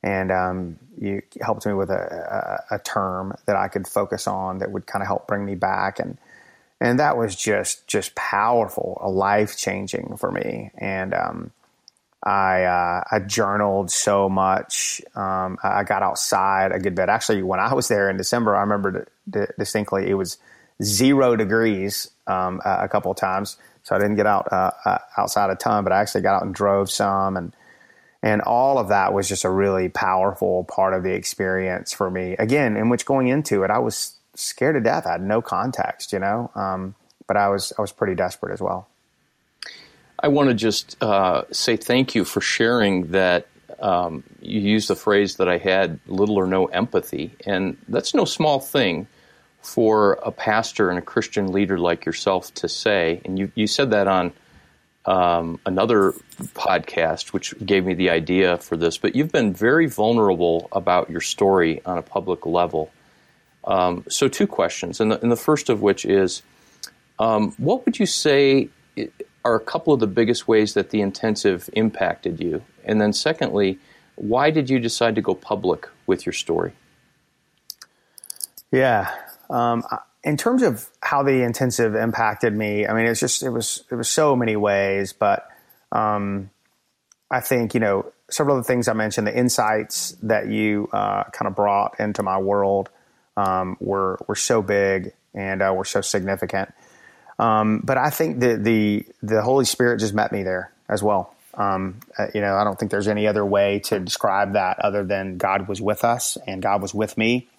and 0.04 0.32
um, 0.32 0.80
you 1.00 1.22
helped 1.42 1.66
me 1.66 1.74
with 1.74 1.90
a, 1.90 2.64
a, 2.72 2.76
a, 2.76 2.80
term 2.80 3.34
that 3.46 3.56
I 3.56 3.68
could 3.68 3.88
focus 3.88 4.28
on 4.28 4.58
that 4.60 4.72
would 4.72 4.88
kind 4.88 5.04
of 5.04 5.08
help 5.08 5.28
bring 5.28 5.46
me 5.46 5.56
back 5.56 6.00
and 6.00 6.18
and 6.82 7.00
that 7.00 7.16
was 7.16 7.36
just 7.36 7.88
just 7.88 8.16
powerful, 8.16 8.98
a 9.02 9.10
life 9.10 9.56
changing 9.56 10.18
for 10.18 10.32
me. 10.32 10.72
And 10.76 11.14
um, 11.14 11.52
I 12.24 12.64
uh, 12.64 13.04
I 13.12 13.20
journaled 13.20 13.92
so 13.92 14.28
much. 14.28 15.00
Um, 15.16 15.60
I 15.64 15.84
got 15.84 16.02
outside 16.02 16.72
a 16.72 16.80
good 16.80 16.96
bit. 16.96 17.08
Actually, 17.08 17.44
when 17.44 17.60
I 17.60 17.72
was 17.76 17.88
there 17.88 18.10
in 18.10 18.18
December, 18.18 18.56
I 18.56 18.62
remember 18.62 19.08
d- 19.30 19.46
distinctly 19.60 20.10
it 20.10 20.16
was 20.16 20.40
zero 20.82 21.36
degrees 21.36 22.10
um, 22.26 22.62
a 22.66 22.90
couple 22.90 23.12
of 23.12 23.18
times, 23.18 23.58
so 23.84 23.96
I 23.96 24.00
didn't 24.00 24.16
get 24.16 24.26
out 24.26 24.52
uh, 24.52 24.72
uh, 24.84 24.98
outside 25.18 25.52
a 25.52 25.56
ton, 25.56 25.84
but 25.84 25.94
I 25.94 26.02
actually 26.02 26.22
got 26.22 26.38
out 26.38 26.44
and 26.44 26.54
drove 26.54 26.90
some 26.90 27.38
and 27.38 27.56
and 28.24 28.42
all 28.42 28.78
of 28.78 28.90
that 28.90 29.14
was 29.14 29.28
just 29.28 29.44
a 29.46 29.50
really 29.50 29.90
powerful 29.90 30.64
part 30.66 30.94
of 30.94 31.04
the 31.04 31.14
experience 31.14 31.92
for 31.92 32.10
me. 32.10 32.36
Again, 32.38 32.78
in 32.78 32.90
which 32.90 33.06
going 33.06 33.28
into 33.28 33.64
it, 33.64 33.72
I 33.72 33.80
was 33.80 34.16
scared 34.36 34.76
to 34.76 34.82
death. 34.82 35.06
I 35.08 35.14
had 35.14 35.22
no 35.22 35.42
context, 35.42 36.14
you 36.14 36.20
know, 36.20 36.52
um, 36.56 36.96
but 37.28 37.38
I 37.38 37.50
was 37.50 37.74
I 37.78 37.82
was 37.82 37.92
pretty 37.92 38.16
desperate 38.16 38.54
as 38.54 38.62
well. 38.62 38.88
I 40.20 40.28
want 40.28 40.50
to 40.50 40.56
just 40.56 41.02
uh, 41.02 41.44
say 41.52 41.78
thank 41.78 42.14
you 42.16 42.26
for 42.26 42.42
sharing 42.42 43.12
that. 43.12 43.48
Um, 43.80 44.24
you 44.40 44.62
used 44.62 44.90
the 44.90 44.96
phrase 44.96 45.38
that 45.38 45.50
I 45.50 45.58
had 45.58 46.00
little 46.06 46.38
or 46.38 46.46
no 46.46 46.68
empathy, 46.68 47.32
and 47.48 47.78
that's 47.88 48.14
no 48.14 48.26
small 48.26 48.60
thing 48.60 49.08
for 49.62 50.14
a 50.24 50.32
pastor 50.32 50.90
and 50.90 51.00
a 51.00 51.02
Christian 51.02 51.52
leader 51.52 51.80
like 51.80 52.06
yourself 52.06 52.54
to 52.56 52.70
say. 52.70 53.22
And 53.26 53.40
you, 53.40 53.52
you 53.56 53.66
said 53.66 53.92
that 53.92 54.08
on 54.08 54.34
um, 55.06 55.60
another 55.66 56.14
podcast, 56.54 57.34
which 57.34 57.54
gave 57.66 57.86
me 57.86 57.94
the 57.94 58.10
idea 58.10 58.58
for 58.58 58.78
this. 58.78 58.98
But 58.98 59.16
you've 59.16 59.32
been 59.32 59.54
very 59.54 59.88
vulnerable 59.88 60.70
about 60.72 61.10
your 61.10 61.22
story 61.22 61.82
on 61.86 61.98
a 61.98 62.02
public 62.02 62.46
level. 62.46 62.92
Um, 63.64 64.06
so, 64.10 64.28
two 64.28 64.48
questions, 64.48 65.00
and 65.00 65.12
the, 65.12 65.22
and 65.22 65.32
the, 65.32 65.36
first 65.36 65.70
of 65.70 65.82
which 65.82 66.04
is, 66.04 66.42
um, 67.20 67.52
what 67.58 67.86
would 67.86 68.00
you 68.00 68.08
say 68.08 68.70
are 69.46 69.56
a 69.56 69.60
couple 69.60 69.94
of 69.94 70.00
the 70.00 70.08
biggest 70.08 70.48
ways 70.48 70.74
that 70.74 70.90
the 70.90 71.02
intensive 71.02 71.70
impacted 71.74 72.40
you? 72.40 72.64
And 72.86 73.00
then, 73.00 73.14
secondly, 73.14 73.78
why 74.16 74.50
did 74.50 74.70
you 74.70 74.80
decide 74.80 75.16
to 75.16 75.22
go 75.22 75.36
public 75.36 75.88
with 76.08 76.26
your 76.26 76.34
story? 76.34 76.74
Yeah. 78.72 79.14
Um, 79.50 79.84
in 80.24 80.38
terms 80.38 80.62
of 80.62 80.90
how 81.02 81.24
the 81.24 81.44
intensive 81.44 81.96
impacted 81.96 82.56
me, 82.56 82.86
I 82.86 82.94
mean, 82.94 83.08
it's 83.08 83.20
just, 83.20 83.44
it 83.44 83.50
was, 83.50 83.84
it 83.90 83.96
was 83.96 84.10
so 84.10 84.36
many 84.36 84.56
ways, 84.56 85.14
but, 85.14 85.48
um, 85.92 86.52
I 87.30 87.40
think, 87.40 87.74
you 87.74 87.80
know, 87.80 88.12
several 88.30 88.58
of 88.58 88.64
the 88.64 88.68
things 88.68 88.88
I 88.88 88.94
mentioned, 88.94 89.26
the 89.26 89.38
insights 89.38 90.12
that 90.24 90.48
you, 90.48 90.90
uh, 90.94 91.24
kind 91.26 91.48
of 91.48 91.56
brought 91.56 92.00
into 92.00 92.24
my 92.24 92.38
world, 92.38 92.90
um, 93.36 93.78
were, 93.80 94.20
were 94.28 94.36
so 94.36 94.62
big 94.62 95.14
and, 95.34 95.62
uh, 95.62 95.74
were 95.76 95.86
so 95.86 96.02
significant. 96.02 96.72
Um, 97.40 97.82
but 97.84 97.98
I 97.98 98.12
think 98.12 98.42
that 98.42 98.64
the, 98.64 99.06
the 99.24 99.42
Holy 99.42 99.66
Spirit 99.66 100.00
just 100.00 100.14
met 100.14 100.32
me 100.32 100.44
there 100.44 100.72
as 100.88 101.02
well. 101.02 101.36
Um, 101.56 102.00
uh, 102.18 102.28
you 102.36 102.42
know, 102.42 102.56
I 102.56 102.64
don't 102.64 102.78
think 102.78 102.92
there's 102.92 103.08
any 103.08 103.28
other 103.28 103.46
way 103.46 103.80
to 103.86 104.00
describe 104.00 104.54
that 104.54 104.80
other 104.80 105.04
than 105.04 105.38
God 105.38 105.68
was 105.68 105.82
with 105.82 106.04
us 106.04 106.38
and 106.48 106.62
God 106.62 106.82
was 106.82 106.94
with 106.94 107.18
me 107.18 107.50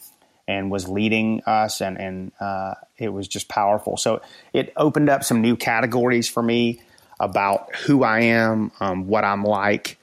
and 0.48 0.70
was 0.70 0.88
leading 0.88 1.42
us, 1.46 1.80
and 1.80 1.98
and 2.00 2.32
uh, 2.40 2.74
it 2.98 3.08
was 3.08 3.28
just 3.28 3.48
powerful. 3.48 3.96
So 3.96 4.22
it 4.52 4.72
opened 4.76 5.08
up 5.08 5.24
some 5.24 5.40
new 5.40 5.56
categories 5.56 6.28
for 6.28 6.42
me 6.42 6.82
about 7.20 7.74
who 7.76 8.02
I 8.02 8.20
am, 8.20 8.72
um, 8.80 9.06
what 9.06 9.24
I'm 9.24 9.44
like, 9.44 9.98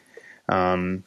um, 0.48 1.04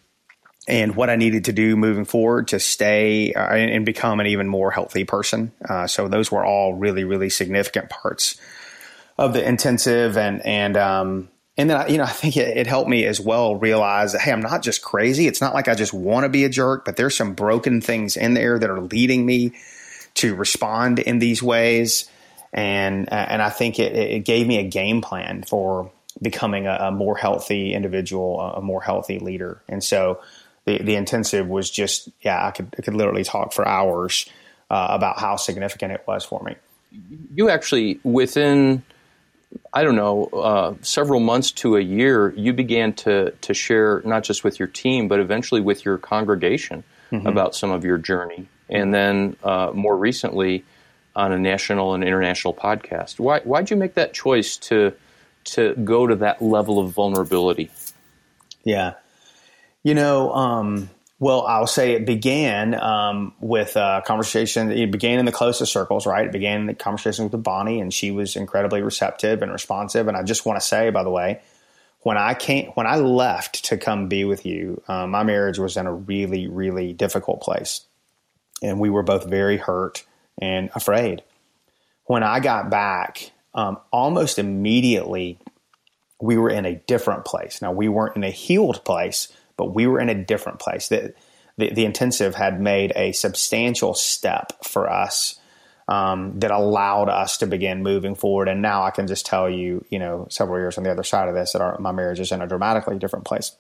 and 0.69 0.95
what 0.95 1.11
I 1.11 1.17
needed 1.17 1.47
to 1.47 1.53
do 1.53 1.77
moving 1.77 2.05
forward 2.05 2.49
to 2.49 2.61
stay 2.61 3.33
uh, 3.33 3.55
and, 3.55 3.71
and, 3.71 3.87
become 3.87 4.21
an 4.21 4.27
even 4.27 4.47
more 4.47 4.71
healthy 4.71 5.05
person. 5.05 5.53
Uh, 5.67 5.87
so 5.87 6.09
those 6.09 6.31
were 6.31 6.45
all 6.45 6.75
really 6.75 7.05
really 7.05 7.31
significant 7.31 7.91
parts 7.91 8.41
of 9.19 9.33
the 9.33 9.47
intensive 9.47 10.17
and 10.17 10.45
and 10.45 10.77
um, 10.77 11.29
and 11.57 11.71
then 11.71 11.91
you 11.91 11.99
know 11.99 12.05
I 12.05 12.11
think 12.11 12.37
it, 12.37 12.57
it, 12.57 12.67
helped 12.67 12.89
me 12.89 13.05
as 13.05 13.21
well 13.21 13.57
realize 13.57 14.13
that 14.13 14.23
hey 14.23 14.33
I'm 14.33 14.41
not 14.41 14.63
just 14.63 14.83
crazy. 14.83 15.27
It's 15.27 15.41
not 15.41 15.55
like 15.55 15.69
I 15.69 15.75
just 15.75 15.93
want 15.93 16.25
to 16.25 16.29
be 16.29 16.45
a 16.45 16.49
jerk, 16.49 16.85
but 16.85 16.97
there's 16.97 17.17
some 17.17 17.35
broken 17.35 17.81
things 17.81 18.17
in 18.17 18.35
there 18.35 18.59
that 18.59 18.71
are 18.71 18.81
leading 18.81 19.27
me 19.27 19.53
to 20.15 20.35
respond 20.35 20.99
in 20.99 21.19
these 21.19 21.43
ways. 21.43 22.09
And 22.53 23.09
uh, 23.11 23.27
and 23.29 23.41
I 23.41 23.51
think 23.51 23.79
it, 23.79 23.95
it, 23.95 24.25
gave 24.25 24.47
me 24.47 24.59
a 24.59 24.69
game 24.69 25.01
plan 25.01 25.43
for 25.43 25.91
becoming 26.21 26.67
a, 26.67 26.75
a 26.75 26.91
more 26.91 27.17
healthy 27.17 27.73
individual, 27.73 28.39
a, 28.41 28.59
a, 28.59 28.61
more 28.61 28.83
healthy 28.83 29.19
leader. 29.19 29.63
And 29.69 29.83
so 29.83 30.21
the 30.67 30.77
the 30.83 30.95
intensive 30.97 31.49
was 31.49 31.71
just 31.71 32.11
yeah 32.21 32.47
I 32.47 32.51
could 32.51 32.75
I 32.79 32.83
could 32.83 32.95
literally 32.95 33.25
talk 33.25 33.55
for 33.55 33.67
hours 33.67 34.29
uh, 34.71 34.89
about 34.91 35.19
how 35.19 35.37
significant 35.37 35.93
it 35.93 36.05
was 36.07 36.27
for 36.27 36.43
me. 36.43 36.57
You 37.35 37.49
actually 37.49 37.99
within 38.05 38.83
I 39.75 39.85
don't 39.85 39.97
know, 39.97 40.25
uh, 40.27 40.75
several 40.83 41.21
months 41.21 41.51
to 41.53 41.77
a 41.77 41.81
year, 41.81 42.35
you 42.37 42.53
began 42.53 42.93
to 42.95 43.31
to 43.31 43.55
share 43.55 44.03
not 44.05 44.23
just 44.23 44.45
with 44.45 44.59
your 44.59 44.69
team, 44.69 45.09
but 45.09 45.19
eventually 45.19 45.61
with 45.61 45.85
your 45.85 45.99
congregation 45.99 46.85
mm-hmm. 47.11 47.27
about 47.27 47.55
some 47.55 47.71
of 47.71 47.85
your 47.85 47.99
journey, 47.99 48.49
and 48.69 48.93
then 48.93 49.37
uh, 49.43 49.71
more 49.73 49.97
recently 49.97 50.65
on 51.17 51.33
a 51.33 51.39
national 51.39 51.95
and 51.95 52.05
international 52.05 52.53
podcast. 52.55 53.19
Why 53.19 53.41
why'd 53.41 53.71
you 53.71 53.77
make 53.77 53.95
that 53.95 54.13
choice 54.13 54.57
to 54.59 54.93
to 55.45 55.75
go 55.77 56.07
to 56.07 56.17
that 56.17 56.43
level 56.43 56.79
of 56.79 56.91
vulnerability? 56.91 57.71
Yeah, 58.65 58.95
you 59.83 59.95
know. 59.95 60.33
Um, 60.35 60.91
well, 61.23 61.43
I'll 61.43 61.69
say 61.69 61.93
it 61.93 62.05
began 62.05 62.75
um, 62.75 63.33
with 63.39 63.77
a 63.77 64.03
conversation. 64.05 64.73
It 64.73 64.91
began 64.91 65.21
in 65.21 65.25
the 65.25 65.31
closest 65.31 65.73
circles, 65.73 66.05
right? 66.05 66.27
It 66.27 66.33
began 66.33 66.67
the 66.67 66.75
conversation 66.75 67.31
with 67.31 67.43
Bonnie, 67.45 67.81
and 67.81 67.95
she 67.95 68.11
was 68.11 68.35
incredibly 68.35 68.83
receptive 68.83 69.41
and 69.41 69.53
responsive. 69.53 70.09
And 70.09 70.17
I 70.17 70.25
just 70.25 70.45
want 70.45 70.59
to 70.59 70.67
say, 70.67 70.91
by 70.91 71.05
the 71.05 71.11
way, 71.11 71.41
when 72.01 72.19
I 72.19 72.35
came, 72.35 72.73
when 72.73 72.89
I 72.89 72.97
left 72.97 73.67
to 73.67 73.79
come 73.79 74.09
be 74.09 74.25
with 74.25 74.45
you, 74.45 74.83
um, 74.89 75.13
my 75.13 75.23
marriage 75.23 75.61
was 75.61 75.77
in 75.77 75.87
a 75.87 75.95
really, 75.95 76.49
really 76.49 76.93
difficult 76.93 77.41
place, 77.41 77.87
and 78.61 78.81
we 78.81 78.91
were 78.91 79.05
both 79.05 79.25
very 79.25 79.59
hurt 79.59 80.03
and 80.39 80.71
afraid. 80.75 81.23
When 82.07 82.25
I 82.25 82.41
got 82.41 82.69
back, 82.69 83.31
um, 83.55 83.79
almost 83.93 84.41
immediately, 84.41 85.39
we 86.21 86.37
were 86.37 86.51
in 86.51 86.67
a 86.67 86.75
different 86.75 87.25
place. 87.25 87.63
Now 87.63 87.71
we 87.71 87.89
weren't 87.89 88.17
in 88.17 88.25
a 88.25 88.31
healed 88.31 88.85
place 88.85 89.33
but 89.63 89.75
we 89.75 89.87
were 89.87 90.01
in 90.01 90.09
a 90.09 90.15
different 90.15 90.59
place. 90.59 90.89
The, 90.89 91.15
the, 91.57 91.73
the 91.73 91.85
intensive 91.85 92.35
had 92.35 92.61
made 92.61 92.93
a 92.97 93.13
substantial 93.13 93.95
step 93.95 94.65
for 94.65 94.91
us 94.91 95.39
um, 95.87 96.41
that 96.41 96.51
allowed 96.51 97.09
us 97.09 97.39
to 97.39 97.47
begin 97.47 97.85
moving 97.85 98.17
forward. 98.17 98.49
And 98.49 98.61
now 98.61 98.83
I 98.83 98.91
can 98.91 99.07
just 99.07 99.25
tell 99.25 99.49
you, 99.49 99.85
you 99.89 100.01
know, 100.01 100.27
several 100.31 100.59
years 100.59 100.79
on 100.79 100.83
the 100.83 100.91
other 100.91 101.05
side 101.05 101.29
of 101.29 101.37
this, 101.37 101.53
that 101.53 101.63
our, 101.63 101.79
my 101.79 101.93
marriage 101.93 102.19
is 102.19 102.33
in 102.33 102.43
a 102.43 102.49
dramatically 102.49 102.99
different 102.99 103.25
place. 103.25 103.55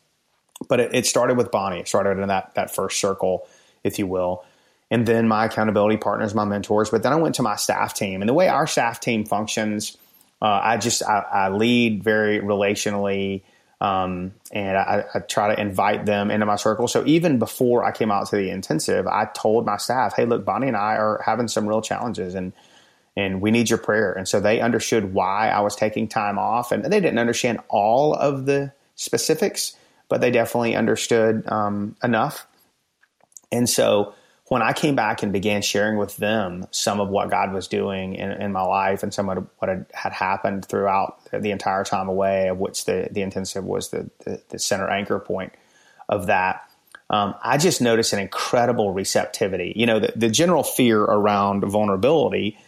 But 0.68 0.80
it, 0.80 0.92
it 0.92 1.06
started 1.06 1.36
with 1.36 1.52
Bonnie. 1.52 1.78
It 1.78 1.86
started 1.86 2.18
in 2.18 2.26
that 2.26 2.56
that 2.56 2.74
first 2.74 2.98
circle, 2.98 3.46
if 3.84 4.00
you 4.00 4.08
will 4.08 4.44
and 4.92 5.06
then 5.06 5.26
my 5.26 5.46
accountability 5.46 5.96
partners, 5.96 6.34
my 6.34 6.44
mentors. 6.44 6.90
But 6.90 7.02
then 7.02 7.14
I 7.14 7.16
went 7.16 7.36
to 7.36 7.42
my 7.42 7.56
staff 7.56 7.94
team, 7.94 8.20
and 8.20 8.28
the 8.28 8.34
way 8.34 8.48
our 8.48 8.66
staff 8.66 9.00
team 9.00 9.24
functions, 9.24 9.96
uh, 10.42 10.60
I 10.62 10.76
just 10.76 11.02
I, 11.02 11.20
I, 11.32 11.48
lead 11.48 12.04
very 12.04 12.40
relationally. 12.40 13.40
Um, 13.82 14.34
and 14.52 14.76
I, 14.76 15.04
I, 15.12 15.18
try 15.18 15.52
to 15.52 15.60
invite 15.60 16.06
them 16.06 16.30
into 16.30 16.46
my 16.46 16.54
circle. 16.54 16.86
So 16.86 17.04
even 17.04 17.40
before 17.40 17.82
I 17.82 17.90
came 17.90 18.12
out 18.12 18.28
to 18.28 18.36
the 18.36 18.48
intensive, 18.48 19.08
I 19.08 19.24
told 19.34 19.66
my 19.66 19.76
staff, 19.76 20.14
"Hey, 20.14 20.24
look, 20.24 20.44
Bonnie 20.44 20.68
and 20.68 20.76
I 20.76 20.94
are 20.94 21.20
having 21.26 21.48
some 21.48 21.66
real 21.66 21.82
challenges, 21.82 22.36
and 22.36 22.52
and 23.16 23.40
we 23.40 23.50
need 23.50 23.68
your 23.68 23.80
prayer." 23.80 24.12
And 24.12 24.28
so 24.28 24.38
they 24.38 24.60
understood 24.60 25.12
why 25.12 25.48
I 25.48 25.62
was 25.62 25.74
taking 25.74 26.06
time 26.06 26.38
off, 26.38 26.70
and 26.70 26.84
they 26.84 27.00
didn't 27.00 27.18
understand 27.18 27.58
all 27.68 28.14
of 28.14 28.46
the 28.46 28.72
specifics, 28.94 29.76
but 30.08 30.20
they 30.20 30.30
definitely 30.30 30.76
understood 30.76 31.42
um, 31.50 31.96
enough. 32.04 32.46
And 33.50 33.68
so 33.68 34.14
when 34.52 34.60
I 34.60 34.74
came 34.74 34.94
back 34.94 35.22
and 35.22 35.32
began 35.32 35.62
sharing 35.62 35.96
with 35.96 36.18
them 36.18 36.66
some 36.72 37.00
of 37.00 37.08
what 37.08 37.30
God 37.30 37.54
was 37.54 37.68
doing 37.68 38.16
in, 38.16 38.32
in 38.32 38.52
my 38.52 38.60
life 38.60 39.02
and 39.02 39.12
some 39.12 39.30
of 39.30 39.48
what 39.56 39.70
had, 39.70 40.12
happened 40.12 40.66
throughout 40.66 41.24
the 41.32 41.50
entire 41.52 41.84
time 41.84 42.06
away, 42.06 42.48
of 42.48 42.58
which 42.58 42.84
the, 42.84 43.08
the 43.10 43.22
intensive 43.22 43.64
was 43.64 43.88
the, 43.88 44.10
the, 44.26 44.42
the 44.50 44.58
center 44.58 44.90
anchor 44.90 45.18
point 45.18 45.54
of 46.06 46.26
that, 46.26 46.68
um, 47.08 47.34
I 47.42 47.56
just 47.56 47.80
noticed 47.80 48.12
an 48.12 48.18
incredible 48.18 48.92
receptivity. 48.92 49.72
You 49.74 49.86
know, 49.86 50.00
the, 50.00 50.12
the 50.14 50.28
general 50.28 50.64
fear 50.64 51.00
around 51.00 51.64
vulnerability 51.64 52.58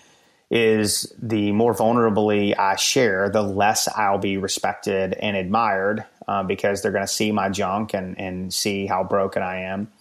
is 0.50 1.12
the 1.20 1.52
more 1.52 1.74
vulnerably 1.74 2.58
I 2.58 2.76
share, 2.76 3.28
the 3.28 3.42
less 3.42 3.88
I'll 3.88 4.16
be 4.16 4.38
respected 4.38 5.12
and 5.12 5.36
admired 5.36 6.06
uh, 6.26 6.44
because 6.44 6.80
they're 6.80 6.92
going 6.92 7.04
to 7.04 7.12
see 7.12 7.30
my 7.30 7.50
junk 7.50 7.92
and, 7.92 8.18
and 8.18 8.54
see 8.54 8.86
how 8.86 9.04
broken 9.04 9.42
I 9.42 9.64
am. 9.64 9.92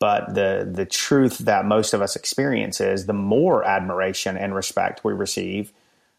But 0.00 0.34
the 0.34 0.68
the 0.70 0.86
truth 0.86 1.38
that 1.38 1.66
most 1.66 1.92
of 1.92 2.02
us 2.02 2.16
experience 2.16 2.80
is 2.80 3.06
the 3.06 3.12
more 3.12 3.64
admiration 3.64 4.36
and 4.36 4.54
respect 4.54 5.04
we 5.04 5.12
receive 5.12 5.72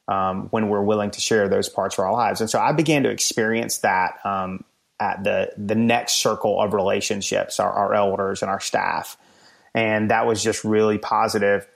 um, 0.08 0.48
when 0.52 0.70
we're 0.70 0.84
willing 0.84 1.12
to 1.12 1.20
share 1.20 1.50
those 1.50 1.68
parts 1.68 1.98
of 1.98 2.06
our 2.06 2.14
lives. 2.14 2.42
And 2.42 2.50
so 2.50 2.60
I 2.60 2.74
began 2.74 3.04
to 3.04 3.10
experience 3.10 3.80
that 3.80 4.24
um, 4.24 4.64
at 5.00 5.24
the 5.24 5.52
the 5.58 5.76
next 5.76 6.22
circle 6.22 6.62
of 6.62 6.74
relationships, 6.74 7.60
our, 7.60 7.72
our 7.72 7.94
elders 7.96 8.44
and 8.44 8.52
our 8.52 8.60
staff, 8.60 9.18
and 9.74 10.12
that 10.12 10.28
was 10.28 10.44
just 10.44 10.64
really 10.64 11.00
positive. 11.00 11.68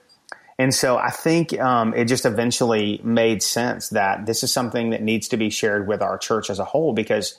And 0.58 0.74
so 0.74 0.96
I 0.96 1.10
think 1.10 1.58
um, 1.60 1.92
it 1.92 2.06
just 2.06 2.24
eventually 2.24 3.00
made 3.04 3.42
sense 3.42 3.90
that 3.90 4.24
this 4.26 4.42
is 4.42 4.52
something 4.52 4.90
that 4.90 5.02
needs 5.02 5.28
to 5.28 5.36
be 5.36 5.50
shared 5.50 5.86
with 5.86 6.00
our 6.00 6.16
church 6.16 6.48
as 6.48 6.58
a 6.58 6.64
whole 6.64 6.94
because 6.94 7.38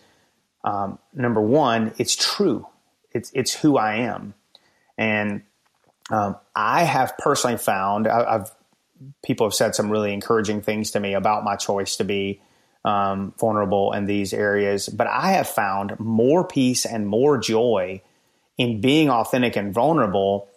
um, 0.64 1.00
number 1.14 1.42
one, 1.42 1.94
it's 1.98 2.16
true. 2.16 2.68
It's 3.14 3.32
it's 3.34 3.54
who 3.54 3.78
I 3.78 3.96
am. 3.96 4.34
And 4.98 5.44
um, 6.10 6.38
I 6.56 6.84
have 6.84 7.18
personally 7.18 7.58
found 7.58 8.08
I, 8.08 8.32
have 8.32 8.52
people 9.24 9.46
have 9.46 9.54
said 9.54 9.76
some 9.76 9.90
really 9.90 10.14
encouraging 10.14 10.62
things 10.62 10.92
to 10.92 11.00
me 11.00 11.14
about 11.14 11.44
my 11.44 11.56
choice 11.56 11.98
to 11.98 12.04
be 12.04 12.42
um, 12.86 13.34
vulnerable 13.38 13.94
in 13.94 14.06
these 14.06 14.34
areas, 14.34 14.88
but 14.88 15.08
I 15.08 15.32
have 15.32 15.48
found 15.48 16.00
more 16.00 16.48
peace 16.48 16.86
and 16.86 17.08
more 17.08 17.38
joy 17.38 18.02
in 18.58 18.82
being 18.82 19.10
authentic 19.10 19.56
and 19.56 19.74
vulnerable 19.74 20.48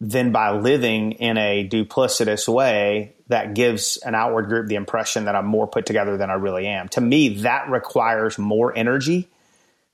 than 0.00 0.32
by 0.32 0.50
living 0.50 1.12
in 1.12 1.36
a 1.36 1.68
duplicitous 1.68 2.48
way 2.48 3.14
that 3.28 3.54
gives 3.54 3.96
an 3.98 4.14
outward 4.14 4.48
group 4.48 4.66
the 4.66 4.74
impression 4.74 5.26
that 5.26 5.36
I'm 5.36 5.46
more 5.46 5.66
put 5.66 5.86
together 5.86 6.16
than 6.16 6.30
I 6.30 6.34
really 6.34 6.66
am. 6.66 6.88
To 6.90 7.00
me, 7.00 7.40
that 7.40 7.70
requires 7.70 8.38
more 8.38 8.76
energy 8.76 9.28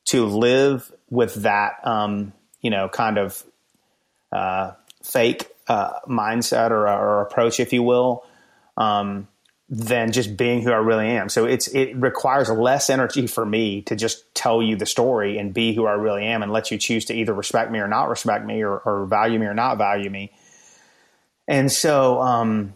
to 0.07 0.27
live 0.27 0.91
with 1.11 1.35
that, 1.43 1.87
um, 1.87 2.33
you 2.61 2.71
know, 2.71 2.89
kind 2.89 3.19
of 3.19 3.45
uh, 4.33 4.73
fake 5.03 5.49
uh, 5.69 6.01
mindset 6.09 6.71
or, 6.71 6.88
or, 6.88 7.23
approach, 7.23 7.61
if 7.61 7.73
you 7.73 7.83
will, 7.83 8.25
um, 8.77 9.29
than 9.69 10.11
just 10.11 10.37
being 10.37 10.62
who 10.62 10.73
I 10.73 10.77
really 10.77 11.09
am. 11.09 11.29
So 11.29 11.45
it's 11.45 11.69
it 11.69 11.97
requires 11.97 12.51
less 12.51 12.90
energy 12.90 13.27
for 13.27 13.47
me 13.47 13.83
to 13.83 13.95
just 13.95 14.35
tell 14.35 14.62
you 14.62 14.77
the 14.77 14.87
story 14.87 15.38
and 15.38 15.55
be 15.55 15.75
who 15.75 15.87
I 15.87 15.93
really 15.93 16.25
am, 16.25 16.43
and 16.43 16.53
let 16.53 16.71
you 16.71 16.79
choose 16.79 17.05
to 17.07 17.14
either 17.14 17.33
respect 17.33 17.71
me 17.71 17.79
or 17.79 17.88
not 17.88 18.09
respect 18.09 18.45
me, 18.45 18.62
or, 18.62 18.79
or 18.79 19.07
value 19.07 19.38
me 19.38 19.47
or 19.47 19.55
not 19.55 19.79
value 19.79 20.11
me. 20.11 20.33
And 21.47 21.71
so, 21.71 22.21
um, 22.21 22.75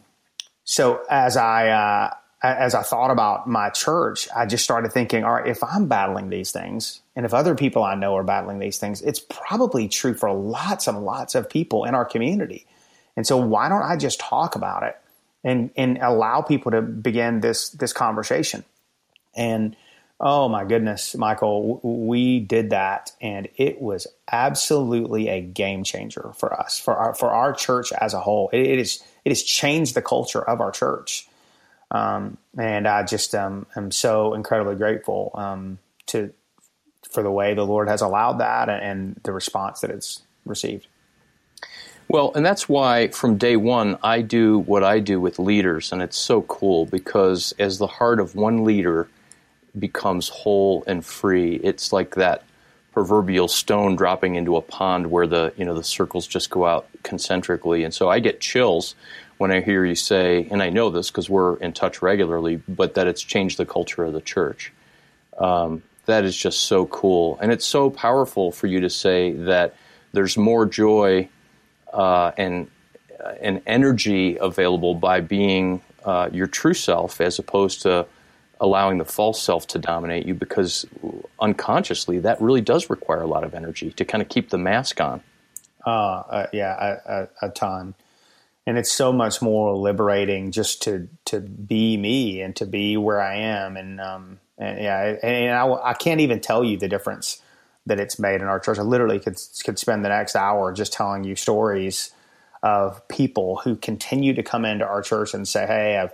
so 0.64 1.02
as 1.08 1.36
I, 1.36 1.68
uh, 1.68 2.10
as 2.44 2.74
I 2.74 2.82
thought 2.82 3.10
about 3.10 3.48
my 3.48 3.70
church, 3.70 4.28
I 4.36 4.44
just 4.44 4.64
started 4.64 4.92
thinking, 4.92 5.24
all 5.24 5.32
right, 5.32 5.46
if 5.46 5.64
I'm 5.64 5.88
battling 5.88 6.28
these 6.28 6.52
things 6.52 7.00
and 7.16 7.24
if 7.24 7.32
other 7.32 7.54
people 7.54 7.82
I 7.82 7.94
know 7.94 8.14
are 8.16 8.22
battling 8.22 8.58
these 8.58 8.76
things, 8.76 9.00
it's 9.00 9.18
probably 9.18 9.88
true 9.88 10.12
for 10.12 10.30
lots 10.30 10.86
and 10.86 11.04
lots 11.04 11.34
of 11.34 11.48
people 11.48 11.84
in 11.84 11.94
our 11.94 12.04
community. 12.04 12.66
And 13.16 13.26
so 13.26 13.38
why 13.38 13.70
don't 13.70 13.82
I 13.82 13.96
just 13.96 14.20
talk 14.20 14.56
about 14.56 14.82
it 14.82 14.96
and, 15.42 15.70
and 15.74 15.98
allow 16.02 16.42
people 16.42 16.72
to 16.72 16.82
begin 16.82 17.40
this, 17.40 17.70
this 17.70 17.94
conversation? 17.94 18.62
And 19.34 19.74
oh 20.20 20.50
my 20.50 20.64
goodness, 20.64 21.14
Michael, 21.14 21.80
we 21.82 22.40
did 22.40 22.70
that 22.70 23.12
and 23.22 23.48
it 23.56 23.80
was 23.80 24.06
absolutely 24.30 25.28
a 25.28 25.40
game 25.40 25.82
changer 25.82 26.32
for 26.36 26.52
us, 26.52 26.78
for 26.78 26.94
our, 26.94 27.14
for 27.14 27.30
our 27.30 27.54
church 27.54 27.90
as 27.92 28.12
a 28.12 28.20
whole. 28.20 28.50
it, 28.52 28.66
it 28.66 28.78
is, 28.78 29.02
it 29.24 29.30
has 29.30 29.42
changed 29.42 29.94
the 29.94 30.02
culture 30.02 30.42
of 30.42 30.60
our 30.60 30.70
church 30.70 31.26
um, 31.90 32.38
and 32.58 32.86
I 32.86 33.02
just 33.04 33.34
um, 33.34 33.66
am 33.76 33.90
so 33.90 34.34
incredibly 34.34 34.76
grateful 34.76 35.30
um, 35.34 35.78
to 36.06 36.32
for 37.10 37.22
the 37.22 37.30
way 37.30 37.54
the 37.54 37.64
Lord 37.64 37.88
has 37.88 38.00
allowed 38.00 38.38
that 38.38 38.68
and, 38.68 38.82
and 38.82 39.20
the 39.22 39.32
response 39.32 39.80
that 39.80 39.90
it's 39.90 40.22
received. 40.44 40.88
Well, 42.08 42.32
and 42.34 42.44
that's 42.44 42.68
why 42.68 43.08
from 43.08 43.38
day 43.38 43.56
one 43.56 43.98
I 44.02 44.20
do 44.20 44.58
what 44.58 44.84
I 44.84 45.00
do 45.00 45.20
with 45.20 45.38
leaders, 45.38 45.92
and 45.92 46.02
it's 46.02 46.18
so 46.18 46.42
cool 46.42 46.86
because 46.86 47.54
as 47.58 47.78
the 47.78 47.86
heart 47.86 48.20
of 48.20 48.34
one 48.34 48.64
leader 48.64 49.08
becomes 49.78 50.28
whole 50.28 50.84
and 50.86 51.04
free, 51.04 51.56
it's 51.56 51.92
like 51.92 52.14
that 52.16 52.44
proverbial 52.92 53.48
stone 53.48 53.96
dropping 53.96 54.36
into 54.36 54.56
a 54.56 54.62
pond 54.62 55.10
where 55.10 55.26
the 55.26 55.52
you 55.56 55.64
know 55.64 55.74
the 55.74 55.82
circles 55.82 56.26
just 56.26 56.50
go 56.50 56.66
out 56.66 56.86
concentrically, 57.02 57.84
and 57.84 57.94
so 57.94 58.08
I 58.08 58.20
get 58.20 58.40
chills 58.40 58.94
when 59.38 59.50
I 59.50 59.60
hear 59.60 59.84
you 59.84 59.94
say, 59.94 60.46
and 60.50 60.62
I 60.62 60.70
know 60.70 60.90
this 60.90 61.10
because 61.10 61.28
we're 61.28 61.56
in 61.56 61.72
touch 61.72 62.02
regularly, 62.02 62.56
but 62.68 62.94
that 62.94 63.06
it's 63.06 63.22
changed 63.22 63.58
the 63.58 63.66
culture 63.66 64.04
of 64.04 64.12
the 64.12 64.20
church. 64.20 64.72
Um, 65.38 65.82
that 66.06 66.24
is 66.24 66.36
just 66.36 66.62
so 66.62 66.86
cool. 66.86 67.38
And 67.40 67.50
it's 67.50 67.64
so 67.64 67.90
powerful 67.90 68.52
for 68.52 68.66
you 68.66 68.80
to 68.80 68.90
say 68.90 69.32
that 69.32 69.74
there's 70.12 70.36
more 70.36 70.66
joy 70.66 71.28
uh, 71.92 72.32
and, 72.36 72.70
uh, 73.24 73.34
and 73.40 73.62
energy 73.66 74.36
available 74.36 74.94
by 74.94 75.20
being 75.20 75.82
uh, 76.04 76.28
your 76.32 76.46
true 76.46 76.74
self 76.74 77.20
as 77.20 77.38
opposed 77.38 77.82
to 77.82 78.06
allowing 78.60 78.98
the 78.98 79.04
false 79.04 79.42
self 79.42 79.66
to 79.66 79.78
dominate 79.78 80.26
you 80.26 80.34
because 80.34 80.86
unconsciously 81.40 82.20
that 82.20 82.40
really 82.40 82.60
does 82.60 82.88
require 82.88 83.20
a 83.20 83.26
lot 83.26 83.42
of 83.42 83.54
energy 83.54 83.90
to 83.92 84.04
kind 84.04 84.22
of 84.22 84.28
keep 84.28 84.50
the 84.50 84.58
mask 84.58 85.00
on. 85.00 85.22
Uh, 85.84 85.90
uh 85.90 86.46
yeah, 86.52 86.98
a, 87.06 87.12
a, 87.12 87.48
a 87.48 87.48
ton 87.50 87.94
and 88.66 88.78
it's 88.78 88.92
so 88.92 89.12
much 89.12 89.42
more 89.42 89.76
liberating 89.76 90.50
just 90.50 90.82
to 90.82 91.08
to 91.26 91.40
be 91.40 91.96
me 91.96 92.40
and 92.40 92.56
to 92.56 92.66
be 92.66 92.96
where 92.96 93.20
I 93.20 93.36
am 93.36 93.76
and 93.76 94.00
um 94.00 94.40
and 94.58 94.80
yeah 94.80 95.16
and 95.22 95.56
I, 95.56 95.90
I 95.90 95.94
can't 95.94 96.20
even 96.20 96.40
tell 96.40 96.64
you 96.64 96.76
the 96.76 96.88
difference 96.88 97.42
that 97.86 98.00
it's 98.00 98.18
made 98.18 98.40
in 98.40 98.46
our 98.46 98.58
church. 98.58 98.78
I 98.78 98.82
literally 98.82 99.20
could 99.20 99.38
could 99.64 99.78
spend 99.78 100.04
the 100.04 100.08
next 100.08 100.36
hour 100.36 100.72
just 100.72 100.92
telling 100.92 101.24
you 101.24 101.36
stories 101.36 102.12
of 102.62 103.06
people 103.08 103.56
who 103.56 103.76
continue 103.76 104.32
to 104.34 104.42
come 104.42 104.64
into 104.64 104.86
our 104.86 105.02
church 105.02 105.34
and 105.34 105.46
say, 105.46 105.66
"Hey, 105.66 105.98
I've 105.98 106.12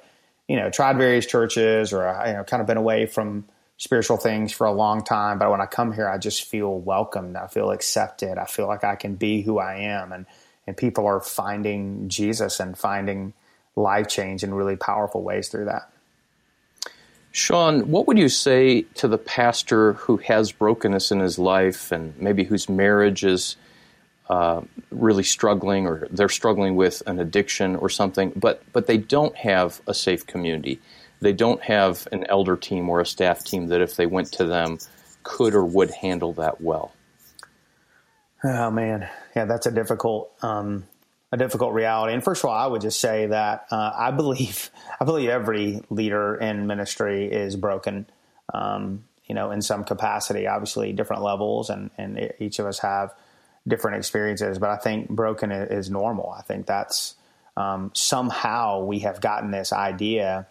you 0.49 0.57
know 0.57 0.71
tried 0.71 0.97
various 0.97 1.27
churches 1.27 1.93
or 1.93 2.07
I 2.07 2.29
you 2.29 2.35
know 2.35 2.45
kind 2.45 2.61
of 2.61 2.67
been 2.67 2.77
away 2.77 3.07
from 3.07 3.45
spiritual 3.77 4.19
things 4.19 4.53
for 4.53 4.67
a 4.67 4.73
long 4.73 5.03
time, 5.03 5.39
but 5.39 5.51
when 5.51 5.61
I 5.61 5.67
come 5.67 5.93
here, 5.93 6.09
I 6.09 6.19
just 6.19 6.45
feel 6.45 6.79
welcomed. 6.79 7.37
I 7.37 7.47
feel 7.47 7.71
accepted. 7.71 8.37
I 8.37 8.45
feel 8.45 8.67
like 8.67 8.85
I 8.85 8.97
can 8.97 9.15
be 9.15 9.43
who 9.43 9.59
I 9.59 9.77
am 9.77 10.13
and." 10.13 10.27
And 10.71 10.77
people 10.77 11.05
are 11.05 11.21
finding 11.21 12.09
Jesus 12.09 12.61
and 12.61 12.79
finding 12.79 13.33
life 13.75 14.07
change 14.07 14.45
in 14.45 14.55
really 14.55 14.77
powerful 14.77 15.21
ways 15.21 15.49
through 15.49 15.65
that. 15.65 15.91
Sean, 17.33 17.91
what 17.91 18.07
would 18.07 18.17
you 18.17 18.29
say 18.29 18.83
to 18.95 19.09
the 19.09 19.19
pastor 19.19 19.95
who 19.95 20.19
has 20.19 20.53
brokenness 20.53 21.11
in 21.11 21.19
his 21.19 21.41
life 21.41 21.91
and 21.91 22.17
maybe 22.21 22.45
whose 22.45 22.69
marriage 22.69 23.25
is 23.25 23.57
uh, 24.29 24.61
really 24.93 25.25
struggling 25.25 25.89
or 25.89 26.07
they're 26.13 26.29
struggling 26.29 26.77
with 26.77 27.03
an 27.09 27.19
addiction 27.19 27.75
or 27.75 27.89
something, 27.89 28.31
but, 28.37 28.63
but 28.73 28.87
they 28.87 28.97
don't 28.97 29.35
have 29.35 29.81
a 29.89 29.95
safe 29.95 30.25
community? 30.25 30.81
They 31.19 31.33
don't 31.33 31.61
have 31.63 32.07
an 32.13 32.27
elder 32.29 32.57
team 32.57 32.89
or 32.89 33.01
a 33.01 33.07
staff 33.07 33.43
team 33.43 33.67
that, 33.67 33.81
if 33.81 33.97
they 33.97 34.07
went 34.07 34.31
to 34.35 34.45
them, 34.45 34.79
could 35.25 35.53
or 35.53 35.65
would 35.65 35.91
handle 35.91 36.33
that 36.35 36.61
well. 36.61 36.93
Oh 38.43 38.71
man, 38.71 39.09
yeah, 39.37 39.45
that's 39.45 39.67
a 39.67 39.71
difficult, 39.71 40.33
um, 40.43 40.87
a 41.31 41.37
difficult 41.37 41.75
reality. 41.75 42.15
And 42.15 42.25
first 42.25 42.43
of 42.43 42.51
all, 42.51 42.57
I 42.57 42.67
would 42.67 42.81
just 42.81 43.01
say 43.01 43.27
that 43.27 43.67
uh, 43.71 43.93
I 43.95 44.11
believe, 44.11 44.71
I 45.01 45.05
believe 45.05 45.29
every 45.29 45.83
leader 45.91 46.37
in 46.37 46.67
ministry 46.67 47.31
is 47.31 47.57
broken, 47.57 48.07
um, 48.53 49.05
you 49.27 49.35
know, 49.35 49.51
in 49.51 49.63
some 49.63 49.85
capacity. 49.85 50.47
Obviously, 50.47 50.93
different 50.93 51.23
levels, 51.23 51.71
and 51.71 51.91
and 51.99 52.33
each 52.39 52.59
of 52.59 52.67
us 52.67 52.79
have 52.79 53.15
different 53.69 53.99
experiences. 53.99 54.59
But 54.59 54.71
I 54.71 54.77
think 54.77 55.11
broken 55.11 55.53
is 55.53 55.91
normal. 55.91 56.31
I 56.31 56.43
think 56.43 56.67
that's 56.67 57.15
um, 57.57 57.91
somehow 57.95 58.85
we 58.85 59.01
have 59.01 59.21
gotten 59.21 59.51
this 59.51 59.73
idea 59.73 60.47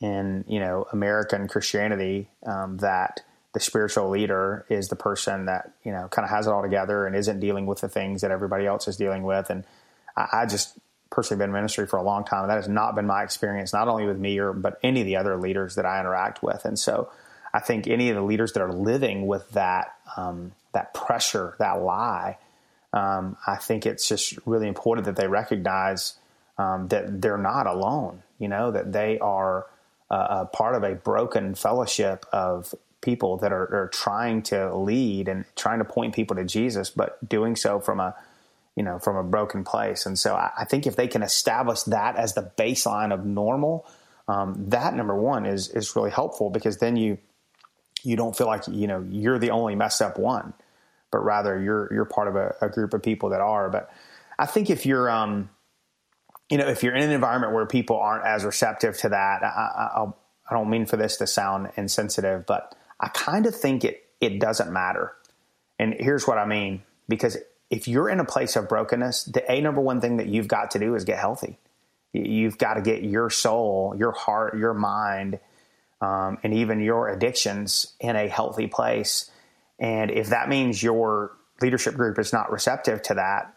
in 0.00 0.44
you 0.48 0.58
know 0.58 0.86
American 0.92 1.46
Christianity 1.46 2.28
um, 2.44 2.78
that 2.78 3.20
the 3.54 3.60
spiritual 3.60 4.10
leader 4.10 4.66
is 4.68 4.88
the 4.88 4.96
person 4.96 5.46
that 5.46 5.72
you 5.84 5.92
know 5.92 6.08
kind 6.10 6.24
of 6.24 6.30
has 6.30 6.46
it 6.46 6.50
all 6.50 6.60
together 6.60 7.06
and 7.06 7.16
isn't 7.16 7.40
dealing 7.40 7.66
with 7.66 7.80
the 7.80 7.88
things 7.88 8.20
that 8.20 8.30
everybody 8.30 8.66
else 8.66 8.86
is 8.86 8.96
dealing 8.96 9.22
with. 9.22 9.48
And 9.48 9.64
I, 10.16 10.28
I 10.32 10.46
just 10.46 10.76
personally 11.10 11.38
been 11.38 11.50
in 11.50 11.54
ministry 11.54 11.86
for 11.86 11.96
a 11.96 12.02
long 12.02 12.24
time. 12.24 12.48
That 12.48 12.56
has 12.56 12.68
not 12.68 12.96
been 12.96 13.06
my 13.06 13.22
experience, 13.22 13.72
not 13.72 13.86
only 13.86 14.06
with 14.06 14.18
me 14.18 14.38
or 14.38 14.52
but 14.52 14.78
any 14.82 15.00
of 15.00 15.06
the 15.06 15.16
other 15.16 15.36
leaders 15.36 15.76
that 15.76 15.86
I 15.86 16.00
interact 16.00 16.42
with. 16.42 16.64
And 16.64 16.78
so 16.78 17.10
I 17.54 17.60
think 17.60 17.86
any 17.86 18.10
of 18.10 18.16
the 18.16 18.22
leaders 18.22 18.52
that 18.54 18.60
are 18.60 18.72
living 18.72 19.26
with 19.28 19.48
that 19.52 19.94
um, 20.16 20.52
that 20.72 20.92
pressure, 20.92 21.54
that 21.60 21.80
lie, 21.80 22.38
um, 22.92 23.36
I 23.46 23.54
think 23.56 23.86
it's 23.86 24.08
just 24.08 24.36
really 24.44 24.66
important 24.66 25.06
that 25.06 25.14
they 25.14 25.28
recognize 25.28 26.14
um, 26.58 26.88
that 26.88 27.22
they're 27.22 27.38
not 27.38 27.68
alone. 27.68 28.24
You 28.40 28.48
know 28.48 28.72
that 28.72 28.92
they 28.92 29.20
are 29.20 29.66
a 30.10 30.44
part 30.44 30.74
of 30.74 30.82
a 30.82 30.94
broken 30.94 31.54
fellowship 31.54 32.26
of 32.32 32.74
people 33.04 33.36
that 33.38 33.52
are, 33.52 33.62
are 33.62 33.90
trying 33.92 34.42
to 34.42 34.74
lead 34.74 35.28
and 35.28 35.44
trying 35.54 35.78
to 35.78 35.84
point 35.84 36.14
people 36.14 36.36
to 36.36 36.44
Jesus, 36.44 36.90
but 36.90 37.26
doing 37.28 37.54
so 37.54 37.78
from 37.78 38.00
a 38.00 38.14
you 38.74 38.82
know 38.82 38.98
from 38.98 39.16
a 39.16 39.22
broken 39.22 39.62
place. 39.62 40.06
And 40.06 40.18
so 40.18 40.34
I, 40.34 40.50
I 40.58 40.64
think 40.64 40.86
if 40.86 40.96
they 40.96 41.06
can 41.06 41.22
establish 41.22 41.82
that 41.84 42.16
as 42.16 42.34
the 42.34 42.50
baseline 42.56 43.12
of 43.12 43.24
normal, 43.24 43.86
um, 44.26 44.54
that 44.70 44.94
number 44.94 45.14
one 45.14 45.46
is 45.46 45.68
is 45.68 45.94
really 45.94 46.10
helpful 46.10 46.50
because 46.50 46.78
then 46.78 46.96
you 46.96 47.18
you 48.02 48.16
don't 48.16 48.36
feel 48.36 48.46
like 48.46 48.62
you 48.68 48.86
know 48.86 49.06
you're 49.08 49.38
the 49.38 49.50
only 49.50 49.74
messed 49.74 50.02
up 50.02 50.18
one, 50.18 50.54
but 51.10 51.18
rather 51.18 51.60
you're 51.60 51.92
you're 51.92 52.04
part 52.04 52.28
of 52.28 52.36
a, 52.36 52.54
a 52.60 52.68
group 52.68 52.94
of 52.94 53.02
people 53.02 53.30
that 53.30 53.40
are. 53.40 53.70
But 53.70 53.90
I 54.38 54.46
think 54.46 54.70
if 54.70 54.86
you're 54.86 55.08
um, 55.10 55.50
you 56.50 56.58
know 56.58 56.66
if 56.66 56.82
you're 56.82 56.94
in 56.94 57.02
an 57.02 57.10
environment 57.10 57.52
where 57.52 57.66
people 57.66 57.96
aren't 57.96 58.24
as 58.24 58.44
receptive 58.44 58.98
to 58.98 59.10
that, 59.10 59.42
I, 59.42 59.46
I, 59.46 60.06
I 60.50 60.54
don't 60.54 60.68
mean 60.68 60.86
for 60.86 60.96
this 60.96 61.16
to 61.18 61.26
sound 61.26 61.70
insensitive, 61.76 62.44
but 62.46 62.74
I 63.00 63.08
kind 63.08 63.46
of 63.46 63.54
think 63.54 63.84
it 63.84 64.08
it 64.20 64.40
doesn't 64.40 64.72
matter. 64.72 65.12
And 65.78 65.94
here's 65.98 66.26
what 66.26 66.38
I 66.38 66.46
mean 66.46 66.82
because 67.08 67.36
if 67.70 67.88
you're 67.88 68.08
in 68.08 68.20
a 68.20 68.24
place 68.24 68.56
of 68.56 68.68
brokenness, 68.68 69.24
the 69.24 69.50
a 69.50 69.60
number 69.60 69.80
one 69.80 70.00
thing 70.00 70.18
that 70.18 70.26
you've 70.26 70.48
got 70.48 70.72
to 70.72 70.78
do 70.78 70.94
is 70.94 71.04
get 71.04 71.18
healthy. 71.18 71.58
You've 72.12 72.58
got 72.58 72.74
to 72.74 72.82
get 72.82 73.02
your 73.02 73.28
soul, 73.28 73.94
your 73.98 74.12
heart, 74.12 74.56
your 74.56 74.72
mind, 74.72 75.40
um, 76.00 76.38
and 76.44 76.54
even 76.54 76.80
your 76.80 77.08
addictions 77.08 77.92
in 77.98 78.14
a 78.14 78.28
healthy 78.28 78.68
place. 78.68 79.30
And 79.80 80.10
if 80.10 80.28
that 80.28 80.48
means 80.48 80.82
your 80.82 81.32
leadership 81.60 81.94
group 81.94 82.18
is 82.18 82.32
not 82.32 82.52
receptive 82.52 83.02
to 83.02 83.14
that, 83.14 83.52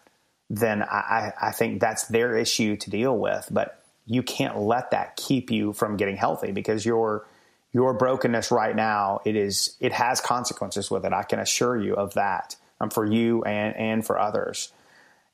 then 0.50 0.82
I, 0.82 1.34
I 1.40 1.52
think 1.52 1.80
that's 1.80 2.08
their 2.08 2.36
issue 2.36 2.78
to 2.78 2.90
deal 2.90 3.16
with. 3.16 3.48
But 3.52 3.84
you 4.06 4.24
can't 4.24 4.58
let 4.58 4.92
that 4.92 5.18
keep 5.18 5.52
you 5.52 5.74
from 5.74 5.98
getting 5.98 6.16
healthy 6.16 6.52
because 6.52 6.86
you're 6.86 7.28
your 7.74 7.94
brokenness 7.94 8.52
right 8.52 8.76
now, 8.76 9.22
it 9.26 9.36
is 9.36 9.76
it 9.80 9.94
has 9.94 10.22
consequences 10.22 10.90
with 10.90 11.06
it. 11.06 11.14
I 11.14 11.24
can 11.24 11.40
assure 11.40 11.78
you 11.78 11.96
of 11.96 12.14
that 12.16 12.56
um, 12.80 12.90
for 12.90 13.06
you 13.06 13.44
and 13.44 13.76
and 13.76 14.06
for 14.06 14.20
others. 14.20 14.72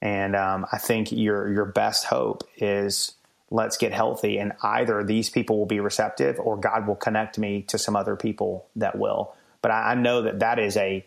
And 0.02 0.36
um, 0.36 0.66
I 0.72 0.78
think 0.78 1.12
your 1.12 1.52
your 1.52 1.66
best 1.66 2.06
hope 2.06 2.44
is 2.58 3.14
let's 3.50 3.78
get 3.78 3.94
healthy, 3.94 4.40
and 4.40 4.54
either 4.62 5.04
these 5.04 5.30
people 5.30 5.58
will 5.58 5.66
be 5.66 5.80
receptive, 5.80 6.40
or 6.40 6.58
God 6.58 6.88
will 6.88 6.96
connect 6.96 7.38
me 7.38 7.62
to 7.64 7.78
some 7.78 7.96
other 7.96 8.16
people 8.16 8.66
that 8.76 8.98
will. 8.98 9.36
But 9.62 9.72
I, 9.72 9.92
I 9.92 9.96
know 9.96 10.24
that 10.24 10.40
that 10.40 10.60
is 10.60 10.76
a 10.76 11.06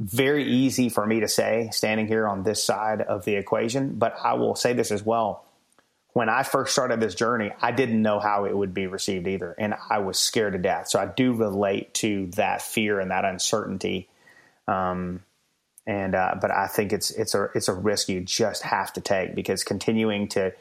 very 0.00 0.44
easy 0.44 0.88
for 0.88 1.06
me 1.06 1.20
to 1.20 1.28
say 1.28 1.68
standing 1.70 2.08
here 2.08 2.26
on 2.26 2.42
this 2.42 2.64
side 2.64 3.02
of 3.02 3.24
the 3.24 3.36
equation. 3.36 3.94
But 3.94 4.16
I 4.24 4.34
will 4.34 4.56
say 4.56 4.72
this 4.72 4.90
as 4.90 5.04
well 5.04 5.44
when 6.12 6.28
I 6.28 6.42
first 6.42 6.72
started 6.72 7.00
this 7.00 7.14
journey, 7.14 7.52
I 7.60 7.72
didn't 7.72 8.00
know 8.00 8.18
how 8.18 8.44
it 8.44 8.56
would 8.56 8.74
be 8.74 8.86
received 8.86 9.26
either. 9.26 9.54
And 9.58 9.74
I 9.88 9.98
was 9.98 10.18
scared 10.18 10.52
to 10.52 10.58
death. 10.58 10.88
So 10.88 11.00
I 11.00 11.06
do 11.06 11.32
relate 11.32 11.94
to 11.94 12.26
that 12.36 12.60
fear 12.60 13.00
and 13.00 13.10
that 13.10 13.24
uncertainty. 13.24 14.08
Um, 14.68 15.22
and, 15.86 16.14
uh, 16.14 16.36
but 16.40 16.50
I 16.50 16.66
think 16.66 16.92
it's, 16.92 17.10
it's 17.10 17.34
a, 17.34 17.48
it's 17.54 17.68
a 17.68 17.74
risk 17.74 18.08
you 18.08 18.20
just 18.20 18.62
have 18.62 18.92
to 18.92 19.00
take 19.00 19.34
because 19.34 19.64
continuing 19.64 20.28
to 20.28 20.52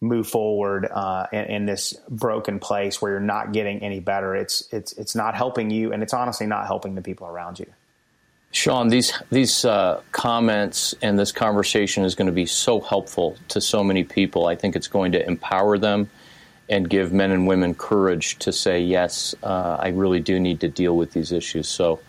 move 0.00 0.26
forward 0.26 0.86
uh, 0.90 1.26
in, 1.32 1.44
in, 1.44 1.66
this 1.66 1.94
broken 2.08 2.58
place 2.58 3.02
where 3.02 3.12
you're 3.12 3.20
not 3.20 3.52
getting 3.52 3.80
any 3.80 4.00
better. 4.00 4.34
It's 4.34 4.66
it's 4.72 4.92
it's 4.94 5.14
not 5.14 5.34
helping 5.34 5.70
you, 5.70 5.92
and 5.92 6.02
it's 6.02 6.14
honestly 6.14 6.46
not 6.46 6.66
helping 6.66 6.94
the 6.94 7.02
people 7.02 7.26
around 7.26 7.58
you. 7.58 7.66
Sean, 8.52 8.88
these 8.88 9.12
these 9.30 9.64
uh, 9.64 10.00
comments 10.12 10.94
and 11.02 11.18
this 11.18 11.30
conversation 11.30 12.04
is 12.04 12.14
going 12.14 12.26
to 12.26 12.32
be 12.32 12.46
so 12.46 12.80
helpful 12.80 13.36
to 13.48 13.60
so 13.60 13.84
many 13.84 14.02
people. 14.02 14.46
I 14.46 14.56
think 14.56 14.74
it's 14.74 14.88
going 14.88 15.12
to 15.12 15.24
empower 15.24 15.78
them 15.78 16.10
and 16.68 16.88
give 16.88 17.12
men 17.12 17.30
and 17.30 17.46
women 17.46 17.74
courage 17.74 18.38
to 18.40 18.52
say, 18.52 18.80
"Yes, 18.80 19.34
uh, 19.42 19.76
I 19.78 19.88
really 19.88 20.20
do 20.20 20.40
need 20.40 20.60
to 20.60 20.68
deal 20.68 20.96
with 20.96 21.12
these 21.12 21.32
issues." 21.32 21.68
So. 21.68 22.00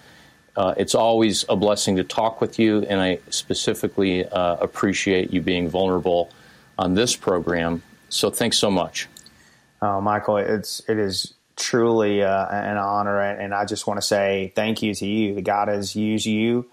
Uh, 0.57 0.73
it's 0.75 0.95
always 0.95 1.45
a 1.47 1.55
blessing 1.55 1.95
to 1.95 2.03
talk 2.03 2.41
with 2.41 2.59
you, 2.59 2.81
and 2.89 2.99
I 2.99 3.19
specifically 3.29 4.25
uh, 4.25 4.57
appreciate 4.57 5.31
you 5.31 5.39
being 5.39 5.69
vulnerable 5.69 6.29
on 6.77 6.93
this 6.93 7.15
program. 7.15 7.81
So 8.09 8.29
thanks 8.29 8.57
so 8.57 8.69
much. 8.69 9.07
Uh, 9.81 10.01
Michael, 10.01 10.35
it's 10.37 10.81
it 10.89 10.97
is 10.97 11.35
truly 11.61 12.23
uh, 12.23 12.47
an 12.49 12.77
honor, 12.77 13.19
and 13.21 13.53
I 13.53 13.65
just 13.65 13.87
want 13.87 13.99
to 13.99 14.05
say 14.05 14.51
thank 14.55 14.81
you 14.81 14.93
to 14.95 15.05
you. 15.05 15.35
That 15.35 15.43
God 15.43 15.67
has 15.67 15.95
used 15.95 16.25
you 16.25 16.69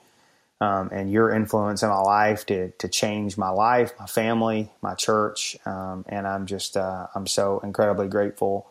um, 0.60 0.88
and 0.90 1.10
your 1.10 1.30
influence 1.30 1.82
in 1.82 1.88
my 1.88 2.00
life 2.00 2.46
to 2.46 2.70
to 2.70 2.88
change 2.88 3.36
my 3.36 3.50
life, 3.50 3.92
my 4.00 4.06
family, 4.06 4.70
my 4.82 4.94
church, 4.94 5.56
um, 5.66 6.04
and 6.08 6.26
I'm 6.26 6.46
just 6.46 6.76
uh, 6.76 7.06
I'm 7.14 7.26
so 7.26 7.60
incredibly 7.60 8.08
grateful. 8.08 8.70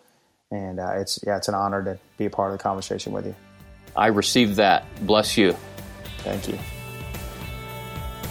And 0.50 0.80
uh, 0.80 0.94
it's 0.98 1.20
yeah, 1.26 1.38
it's 1.38 1.48
an 1.48 1.56
honor 1.56 1.84
to 1.84 2.00
be 2.18 2.26
a 2.26 2.30
part 2.30 2.52
of 2.52 2.58
the 2.58 2.64
conversation 2.64 3.14
with 3.14 3.26
you. 3.26 3.36
I 3.96 4.08
received 4.08 4.56
that. 4.56 4.84
Bless 5.06 5.38
you. 5.38 5.56
Thank 6.20 6.48
you. 6.48 6.58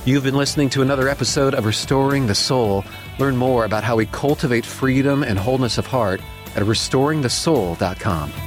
You've 0.04 0.22
been 0.22 0.36
listening 0.36 0.70
to 0.70 0.82
another 0.82 1.08
episode 1.08 1.54
of 1.54 1.66
Restoring 1.66 2.26
the 2.26 2.34
Soul. 2.34 2.84
Learn 3.18 3.36
more 3.36 3.64
about 3.64 3.82
how 3.82 3.96
we 3.96 4.06
cultivate 4.06 4.64
freedom 4.64 5.22
and 5.22 5.38
wholeness 5.38 5.78
of 5.78 5.86
heart 5.86 6.20
at 6.56 6.62
restoringthesoul.com. 6.64 8.45